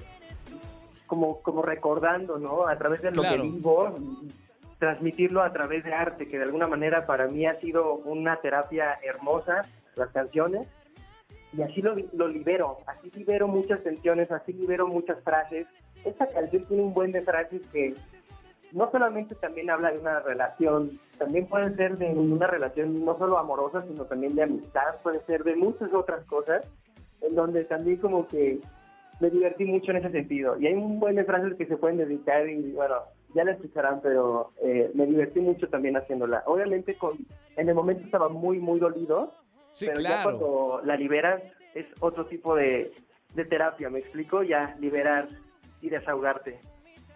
como 1.13 1.41
como 1.43 1.61
recordando, 1.61 2.39
¿no? 2.39 2.67
A 2.67 2.75
través 2.75 3.01
de 3.03 3.11
lo 3.11 3.21
Claro. 3.21 3.43
que 3.43 3.49
vivo 3.49 3.95
transmitirlo 4.79 5.43
a 5.43 5.53
través 5.53 5.83
de 5.83 5.93
arte, 5.93 6.27
que 6.27 6.37
de 6.37 6.43
alguna 6.43 6.67
manera 6.67 7.05
para 7.05 7.27
mí 7.27 7.45
ha 7.45 7.57
sido 7.61 7.93
una 7.93 8.37
terapia 8.37 8.99
hermosa, 9.03 9.65
las 9.95 10.09
canciones, 10.09 10.67
y 11.55 11.61
así 11.61 11.81
lo, 11.81 11.95
lo 12.13 12.27
libero, 12.27 12.79
así 12.87 13.11
libero 13.11 13.47
muchas 13.47 13.81
tensiones, 13.83 14.31
así 14.31 14.53
libero 14.53 14.87
muchas 14.87 15.23
frases. 15.23 15.67
Esta 16.03 16.27
canción 16.27 16.65
tiene 16.65 16.83
un 16.83 16.93
buen 16.93 17.11
de 17.11 17.21
frases 17.21 17.61
que 17.71 17.95
no 18.71 18.89
solamente 18.91 19.35
también 19.35 19.69
habla 19.69 19.91
de 19.91 19.99
una 19.99 20.19
relación, 20.19 20.99
también 21.19 21.45
puede 21.45 21.73
ser 21.75 21.97
de 21.97 22.07
una 22.07 22.47
relación 22.47 23.05
no 23.05 23.15
solo 23.19 23.37
amorosa, 23.37 23.83
sino 23.87 24.03
también 24.05 24.35
de 24.35 24.43
amistad, 24.43 24.95
puede 25.03 25.21
ser 25.25 25.43
de 25.43 25.55
muchas 25.55 25.93
otras 25.93 26.25
cosas, 26.25 26.65
en 27.21 27.35
donde 27.35 27.63
también 27.65 27.97
como 27.97 28.27
que 28.27 28.59
me 29.23 29.29
divertí 29.29 29.63
mucho 29.63 29.91
en 29.91 29.97
ese 29.97 30.11
sentido. 30.11 30.59
Y 30.59 30.67
hay 30.67 30.73
un 30.73 30.99
buen 30.99 31.15
de 31.15 31.23
frases 31.23 31.55
que 31.55 31.65
se 31.65 31.77
pueden 31.77 31.97
dedicar 31.97 32.45
y 32.49 32.73
bueno, 32.73 32.95
ya 33.33 33.45
la 33.45 33.53
escucharán, 33.53 34.01
pero 34.01 34.51
eh, 34.61 34.91
me 34.95 35.05
divertí 35.05 35.39
mucho 35.39 35.69
también 35.69 35.95
haciéndola. 35.95 36.43
Obviamente 36.45 36.97
con, 36.97 37.17
en 37.55 37.69
el 37.69 37.73
momento 37.73 38.03
estaba 38.03 38.27
muy, 38.27 38.59
muy 38.59 38.79
dolido, 38.81 39.31
Sí, 39.71 39.85
pero 39.85 40.01
ya 40.01 40.23
claro. 40.23 40.37
cuando 40.39 40.81
la 40.85 40.97
liberas 40.97 41.41
es 41.73 41.85
otro 42.01 42.25
tipo 42.25 42.53
de, 42.53 42.91
de 43.33 43.45
terapia, 43.45 43.89
¿me 43.89 43.99
explico? 43.99 44.43
Ya 44.43 44.75
liberar 44.81 45.29
y 45.81 45.89
desahogarte. 45.89 46.59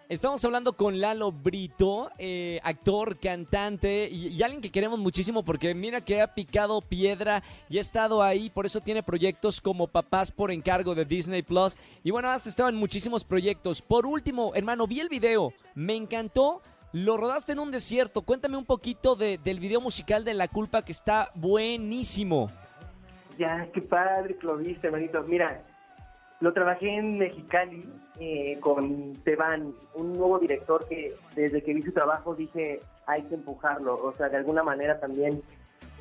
Estamos 0.08 0.42
hablando 0.46 0.72
con 0.72 1.00
Lalo 1.02 1.30
Brito, 1.30 2.10
eh, 2.16 2.60
actor, 2.62 3.18
cantante 3.18 4.08
y, 4.08 4.42
alguien 4.42 4.62
que 4.62 4.70
queremos 4.70 4.98
muchísimo 4.98 5.44
porque 5.44 5.74
mira 5.74 6.00
que 6.00 6.22
ha 6.22 6.34
picado 6.34 6.80
piedra 6.80 7.42
y 7.68 7.76
ha 7.76 7.82
estado 7.82 8.22
ahí, 8.22 8.48
por 8.48 8.64
eso 8.64 8.80
tiene 8.80 9.02
proyectos 9.02 9.60
como 9.60 9.86
Papás 9.86 10.32
por 10.32 10.50
encargo 10.50 10.94
de 10.94 11.04
Disney 11.04 11.42
Plus. 11.42 11.76
Y 12.02 12.10
bueno, 12.10 12.30
has 12.30 12.46
estado 12.46 12.70
en 12.70 12.76
muchísimos 12.76 13.22
proyectos. 13.22 13.82
Por 13.82 14.06
último, 14.06 14.52
hermano, 14.54 14.86
vi 14.86 15.00
el 15.00 15.10
video, 15.10 15.52
me 15.74 15.94
encantó. 15.94 16.62
Lo 16.92 17.18
rodaste 17.18 17.52
en 17.52 17.58
un 17.58 17.70
desierto. 17.70 18.22
Cuéntame 18.22 18.56
un 18.56 18.64
poquito 18.64 19.14
de- 19.14 19.36
del 19.36 19.60
video 19.60 19.82
musical 19.82 20.24
de 20.24 20.32
La 20.32 20.48
Culpa 20.48 20.82
que 20.86 20.92
está 20.92 21.30
buenísimo. 21.34 22.50
Ya, 23.38 23.68
qué 23.74 23.82
padre 23.82 24.38
que 24.38 24.46
lo 24.46 24.56
viste, 24.56 24.86
hermanito. 24.86 25.22
Mira, 25.24 25.66
lo 26.40 26.52
trabajé 26.52 26.94
en 26.96 27.18
Mexicali 27.18 27.88
eh, 28.20 28.58
con 28.60 29.14
Teban, 29.24 29.74
un 29.94 30.16
nuevo 30.16 30.38
director 30.38 30.86
que 30.88 31.14
desde 31.34 31.62
que 31.62 31.74
vi 31.74 31.82
su 31.82 31.92
trabajo 31.92 32.34
dije, 32.34 32.80
hay 33.06 33.22
que 33.24 33.34
empujarlo. 33.34 33.94
O 34.02 34.12
sea, 34.16 34.28
de 34.28 34.36
alguna 34.36 34.62
manera 34.62 35.00
también, 35.00 35.42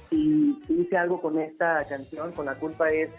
si 0.09 0.61
hice 0.69 0.97
algo 0.97 1.21
con 1.21 1.39
esta 1.39 1.83
canción, 1.85 2.31
con 2.33 2.45
la 2.45 2.55
culpa 2.55 2.91
es 2.91 3.09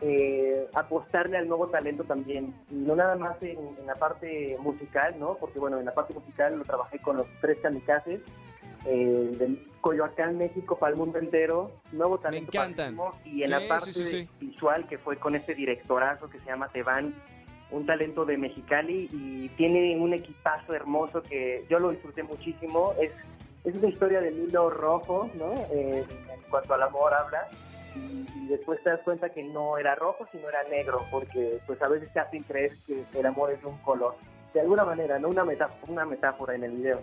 eh, 0.00 0.68
apostarle 0.74 1.38
al 1.38 1.48
nuevo 1.48 1.68
talento 1.68 2.04
también. 2.04 2.54
Y 2.70 2.76
no 2.76 2.96
nada 2.96 3.16
más 3.16 3.40
en, 3.42 3.58
en 3.78 3.86
la 3.86 3.94
parte 3.94 4.56
musical, 4.60 5.14
¿no? 5.18 5.34
Porque 5.34 5.58
bueno, 5.58 5.78
en 5.78 5.84
la 5.84 5.94
parte 5.94 6.14
musical 6.14 6.58
lo 6.58 6.64
trabajé 6.64 6.98
con 6.98 7.16
los 7.16 7.26
tres 7.40 7.58
kamikazes. 7.62 8.20
Eh, 8.84 9.58
Coyoacán, 9.80 10.38
México, 10.38 10.78
para 10.78 10.90
el 10.92 10.96
mundo 10.98 11.18
entero, 11.18 11.70
nuevo 11.92 12.18
talento 12.18 12.50
encantan. 12.52 12.96
padrísimo. 12.96 13.14
y 13.24 13.42
en 13.42 13.48
Sí, 13.48 13.52
la 13.54 13.68
parte 13.68 13.92
sí, 13.92 14.04
sí, 14.04 14.10
sí. 14.24 14.28
visual 14.40 14.86
que 14.88 14.98
fue 14.98 15.16
con 15.16 15.34
este 15.34 15.54
directorazo 15.54 16.28
que 16.28 16.38
se 16.40 16.46
llama 16.46 16.68
Teban, 16.68 17.14
un 17.70 17.84
talento 17.86 18.24
de 18.24 18.36
Mexicali 18.38 19.08
y 19.12 19.48
tiene 19.50 19.96
un 19.98 20.14
equipazo 20.14 20.74
hermoso 20.74 21.22
que 21.22 21.64
yo 21.68 21.78
lo 21.78 21.90
disfruté 21.90 22.22
muchísimo. 22.22 22.94
Es, 23.00 23.12
es 23.64 23.74
una 23.74 23.88
historia 23.88 24.20
del 24.20 24.38
hilo 24.38 24.70
rojo, 24.70 25.28
¿no? 25.34 25.52
Eh, 25.72 26.04
en 26.34 26.50
cuanto 26.50 26.74
al 26.74 26.82
amor 26.82 27.12
habla. 27.14 27.46
Y, 27.94 28.26
y 28.36 28.46
después 28.48 28.82
te 28.82 28.90
das 28.90 29.00
cuenta 29.00 29.30
que 29.30 29.42
no 29.42 29.76
era 29.78 29.94
rojo, 29.94 30.26
sino 30.32 30.48
era 30.48 30.62
negro, 30.64 31.02
porque 31.10 31.58
pues 31.66 31.80
a 31.82 31.88
veces 31.88 32.12
te 32.12 32.20
hacen 32.20 32.42
creer 32.44 32.72
que 32.86 33.04
el 33.18 33.26
amor 33.26 33.50
es 33.50 33.62
un 33.64 33.76
color. 33.78 34.14
De 34.54 34.60
alguna 34.60 34.84
manera, 34.84 35.18
no 35.18 35.28
una 35.28 35.44
metáfora, 35.44 35.92
una 35.92 36.04
metáfora 36.06 36.54
en 36.54 36.64
el 36.64 36.72
video. 36.72 37.00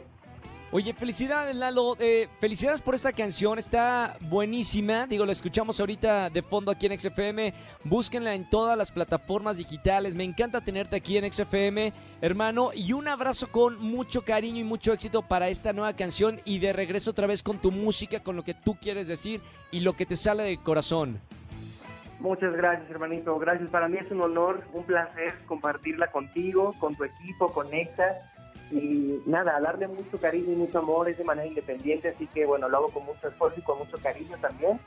Oye, 0.75 0.91
felicidades, 0.91 1.55
Lalo. 1.55 1.95
Eh, 1.99 2.27
felicidades 2.41 2.81
por 2.81 2.95
esta 2.95 3.13
canción. 3.13 3.57
Está 3.57 4.17
buenísima. 4.19 5.07
Digo, 5.07 5.25
la 5.25 5.31
escuchamos 5.31 5.79
ahorita 5.79 6.29
de 6.29 6.41
fondo 6.41 6.69
aquí 6.69 6.85
en 6.85 6.99
XFM. 6.99 7.53
Búsquenla 7.85 8.35
en 8.35 8.49
todas 8.49 8.77
las 8.77 8.91
plataformas 8.91 9.55
digitales. 9.55 10.15
Me 10.15 10.25
encanta 10.25 10.59
tenerte 10.59 10.97
aquí 10.97 11.17
en 11.17 11.31
XFM, 11.31 11.93
hermano. 12.19 12.71
Y 12.75 12.91
un 12.91 13.07
abrazo 13.07 13.49
con 13.49 13.79
mucho 13.79 14.25
cariño 14.25 14.59
y 14.59 14.63
mucho 14.65 14.91
éxito 14.91 15.21
para 15.21 15.47
esta 15.47 15.71
nueva 15.71 15.93
canción. 15.93 16.41
Y 16.43 16.59
de 16.59 16.73
regreso 16.73 17.11
otra 17.11 17.25
vez 17.25 17.41
con 17.41 17.61
tu 17.61 17.71
música, 17.71 18.19
con 18.19 18.35
lo 18.35 18.43
que 18.43 18.53
tú 18.53 18.75
quieres 18.75 19.07
decir 19.07 19.39
y 19.71 19.79
lo 19.79 19.95
que 19.95 20.05
te 20.05 20.17
sale 20.17 20.43
del 20.43 20.59
corazón. 20.59 21.21
Muchas 22.19 22.53
gracias, 22.53 22.91
hermanito. 22.91 23.39
Gracias. 23.39 23.69
Para 23.69 23.87
mí 23.87 23.97
es 23.97 24.11
un 24.11 24.19
honor, 24.19 24.65
un 24.73 24.83
placer 24.83 25.35
compartirla 25.45 26.07
contigo, 26.11 26.75
con 26.79 26.95
tu 26.95 27.05
equipo, 27.05 27.53
con 27.53 27.69
Nexa. 27.69 28.34
Y 28.77 29.21
nada, 29.25 29.59
darle 29.59 29.87
mucho 29.87 30.19
cariño 30.19 30.51
y 30.51 30.55
mucho 30.55 30.79
amor 30.79 31.07
es 31.09 31.17
de 31.17 31.23
manera 31.23 31.47
independiente, 31.47 32.09
así 32.09 32.27
que 32.27 32.45
bueno, 32.45 32.67
lo 32.67 32.77
hago 32.77 32.89
con 32.89 33.05
mucho 33.05 33.27
esfuerzo 33.27 33.59
y 33.59 33.63
con 33.63 33.77
mucho 33.79 33.97
cariño 33.97 34.35
también. 34.41 34.79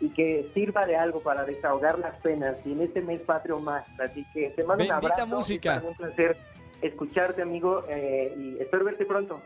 Y 0.00 0.08
que 0.10 0.50
sirva 0.52 0.84
de 0.84 0.96
algo 0.96 1.20
para 1.20 1.44
desahogar 1.44 1.98
las 1.98 2.14
penas 2.20 2.56
y 2.66 2.72
en 2.72 2.82
este 2.82 3.00
mes 3.00 3.20
patrio 3.22 3.60
más. 3.60 3.84
Así 4.00 4.26
que 4.34 4.50
te 4.50 4.62
mando 4.64 4.84
Bendita 4.84 4.98
un 4.98 5.04
abrazo. 5.12 5.26
música. 5.36 5.82
Un 5.86 5.94
placer 5.94 6.36
escucharte, 6.82 7.40
amigo, 7.42 7.84
eh, 7.88 8.34
y 8.36 8.58
espero 8.62 8.84
verte 8.84 9.06
pronto. 9.06 9.40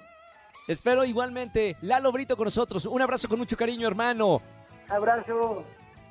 Espero 0.66 1.04
igualmente. 1.04 1.76
Lalo 1.82 2.10
Brito 2.10 2.36
con 2.36 2.44
nosotros. 2.44 2.84
Un 2.86 3.00
abrazo 3.02 3.28
con 3.28 3.38
mucho 3.38 3.56
cariño, 3.56 3.86
hermano. 3.86 4.40
Abrazo. 4.88 5.64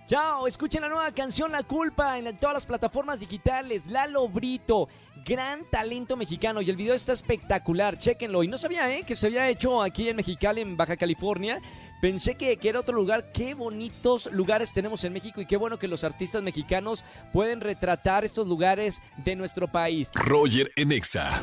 Chao, 0.07 0.47
escuchen 0.47 0.81
la 0.81 0.89
nueva 0.89 1.11
canción 1.11 1.51
La 1.51 1.61
Culpa 1.61 2.17
en 2.17 2.23
la- 2.23 2.35
todas 2.35 2.53
las 2.55 2.65
plataformas 2.65 3.19
digitales. 3.19 3.85
Lalo 3.87 4.27
Brito, 4.27 4.87
gran 5.25 5.69
talento 5.69 6.17
mexicano 6.17 6.61
y 6.61 6.69
el 6.69 6.75
video 6.75 6.93
está 6.93 7.13
espectacular, 7.13 7.97
chéquenlo. 7.97 8.43
Y 8.43 8.47
no 8.47 8.57
sabía 8.57 8.93
¿eh? 8.93 9.03
que 9.03 9.15
se 9.15 9.27
había 9.27 9.47
hecho 9.49 9.81
aquí 9.81 10.09
en 10.09 10.15
Mexicali, 10.15 10.61
en 10.61 10.77
Baja 10.77 10.97
California. 10.97 11.61
Pensé 12.01 12.35
que, 12.35 12.57
que 12.57 12.69
era 12.69 12.79
otro 12.79 12.95
lugar. 12.95 13.31
Qué 13.33 13.53
bonitos 13.53 14.29
lugares 14.31 14.73
tenemos 14.73 15.03
en 15.03 15.13
México 15.13 15.41
y 15.41 15.45
qué 15.45 15.57
bueno 15.57 15.77
que 15.77 15.87
los 15.87 16.03
artistas 16.03 16.41
mexicanos 16.41 17.03
pueden 17.33 17.61
retratar 17.61 18.23
estos 18.23 18.47
lugares 18.47 19.01
de 19.17 19.35
nuestro 19.35 19.67
país. 19.67 20.09
Roger 20.13 20.71
en 20.75 20.91
Exa. 20.91 21.41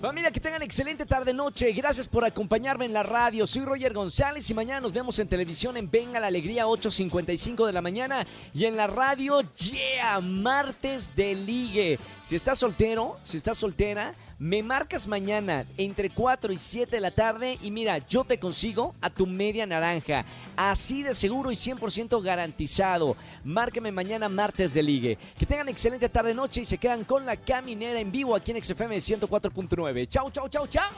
Familia, 0.00 0.30
que 0.30 0.40
tengan 0.40 0.60
excelente 0.60 1.06
tarde-noche. 1.06 1.72
Gracias 1.72 2.06
por 2.06 2.22
acompañarme 2.22 2.84
en 2.84 2.92
la 2.92 3.02
radio. 3.02 3.46
Soy 3.46 3.64
Roger 3.64 3.94
González 3.94 4.48
y 4.50 4.54
mañana 4.54 4.80
nos 4.80 4.92
vemos 4.92 5.18
en 5.18 5.26
televisión 5.26 5.78
en 5.78 5.90
Venga 5.90 6.20
la 6.20 6.26
Alegría 6.26 6.66
8.55 6.66 7.66
de 7.66 7.72
la 7.72 7.80
mañana 7.80 8.26
y 8.52 8.66
en 8.66 8.76
la 8.76 8.86
radio, 8.88 9.40
yeah, 9.56 10.20
martes 10.20 11.16
de 11.16 11.34
ligue. 11.34 11.98
Si 12.20 12.36
estás 12.36 12.58
soltero, 12.58 13.16
si 13.22 13.38
estás 13.38 13.56
soltera, 13.56 14.12
me 14.38 14.62
marcas 14.62 15.06
mañana 15.06 15.66
entre 15.76 16.10
4 16.10 16.52
y 16.52 16.58
7 16.58 16.96
de 16.96 17.00
la 17.00 17.10
tarde 17.10 17.58
y 17.62 17.70
mira, 17.70 18.06
yo 18.06 18.24
te 18.24 18.38
consigo 18.38 18.94
a 19.00 19.10
tu 19.10 19.26
media 19.26 19.66
naranja. 19.66 20.24
Así 20.56 21.02
de 21.02 21.14
seguro 21.14 21.50
y 21.50 21.54
100% 21.54 22.22
garantizado. 22.22 23.16
Márcame 23.44 23.92
mañana 23.92 24.28
martes 24.28 24.74
de 24.74 24.82
ligue. 24.82 25.18
Que 25.38 25.46
tengan 25.46 25.68
excelente 25.68 26.08
tarde-noche 26.08 26.62
y 26.62 26.66
se 26.66 26.78
quedan 26.78 27.04
con 27.04 27.24
la 27.24 27.36
caminera 27.36 28.00
en 28.00 28.12
vivo 28.12 28.34
aquí 28.34 28.52
en 28.52 28.62
XFM 28.62 28.96
104.9. 28.96 30.08
Chau, 30.08 30.30
chau, 30.30 30.48
chau, 30.48 30.66
chau. 30.66 30.90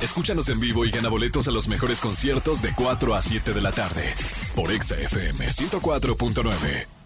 Escúchanos 0.00 0.48
en 0.48 0.60
vivo 0.60 0.84
y 0.84 0.90
gana 0.90 1.08
boletos 1.08 1.46
a 1.48 1.50
los 1.50 1.68
mejores 1.68 2.00
conciertos 2.00 2.62
de 2.62 2.72
4 2.74 3.14
a 3.14 3.20
7 3.20 3.52
de 3.52 3.60
la 3.60 3.70
tarde 3.70 4.14
por 4.54 4.70
Exa 4.72 4.96
FM 4.96 5.46
104.9. 5.46 6.99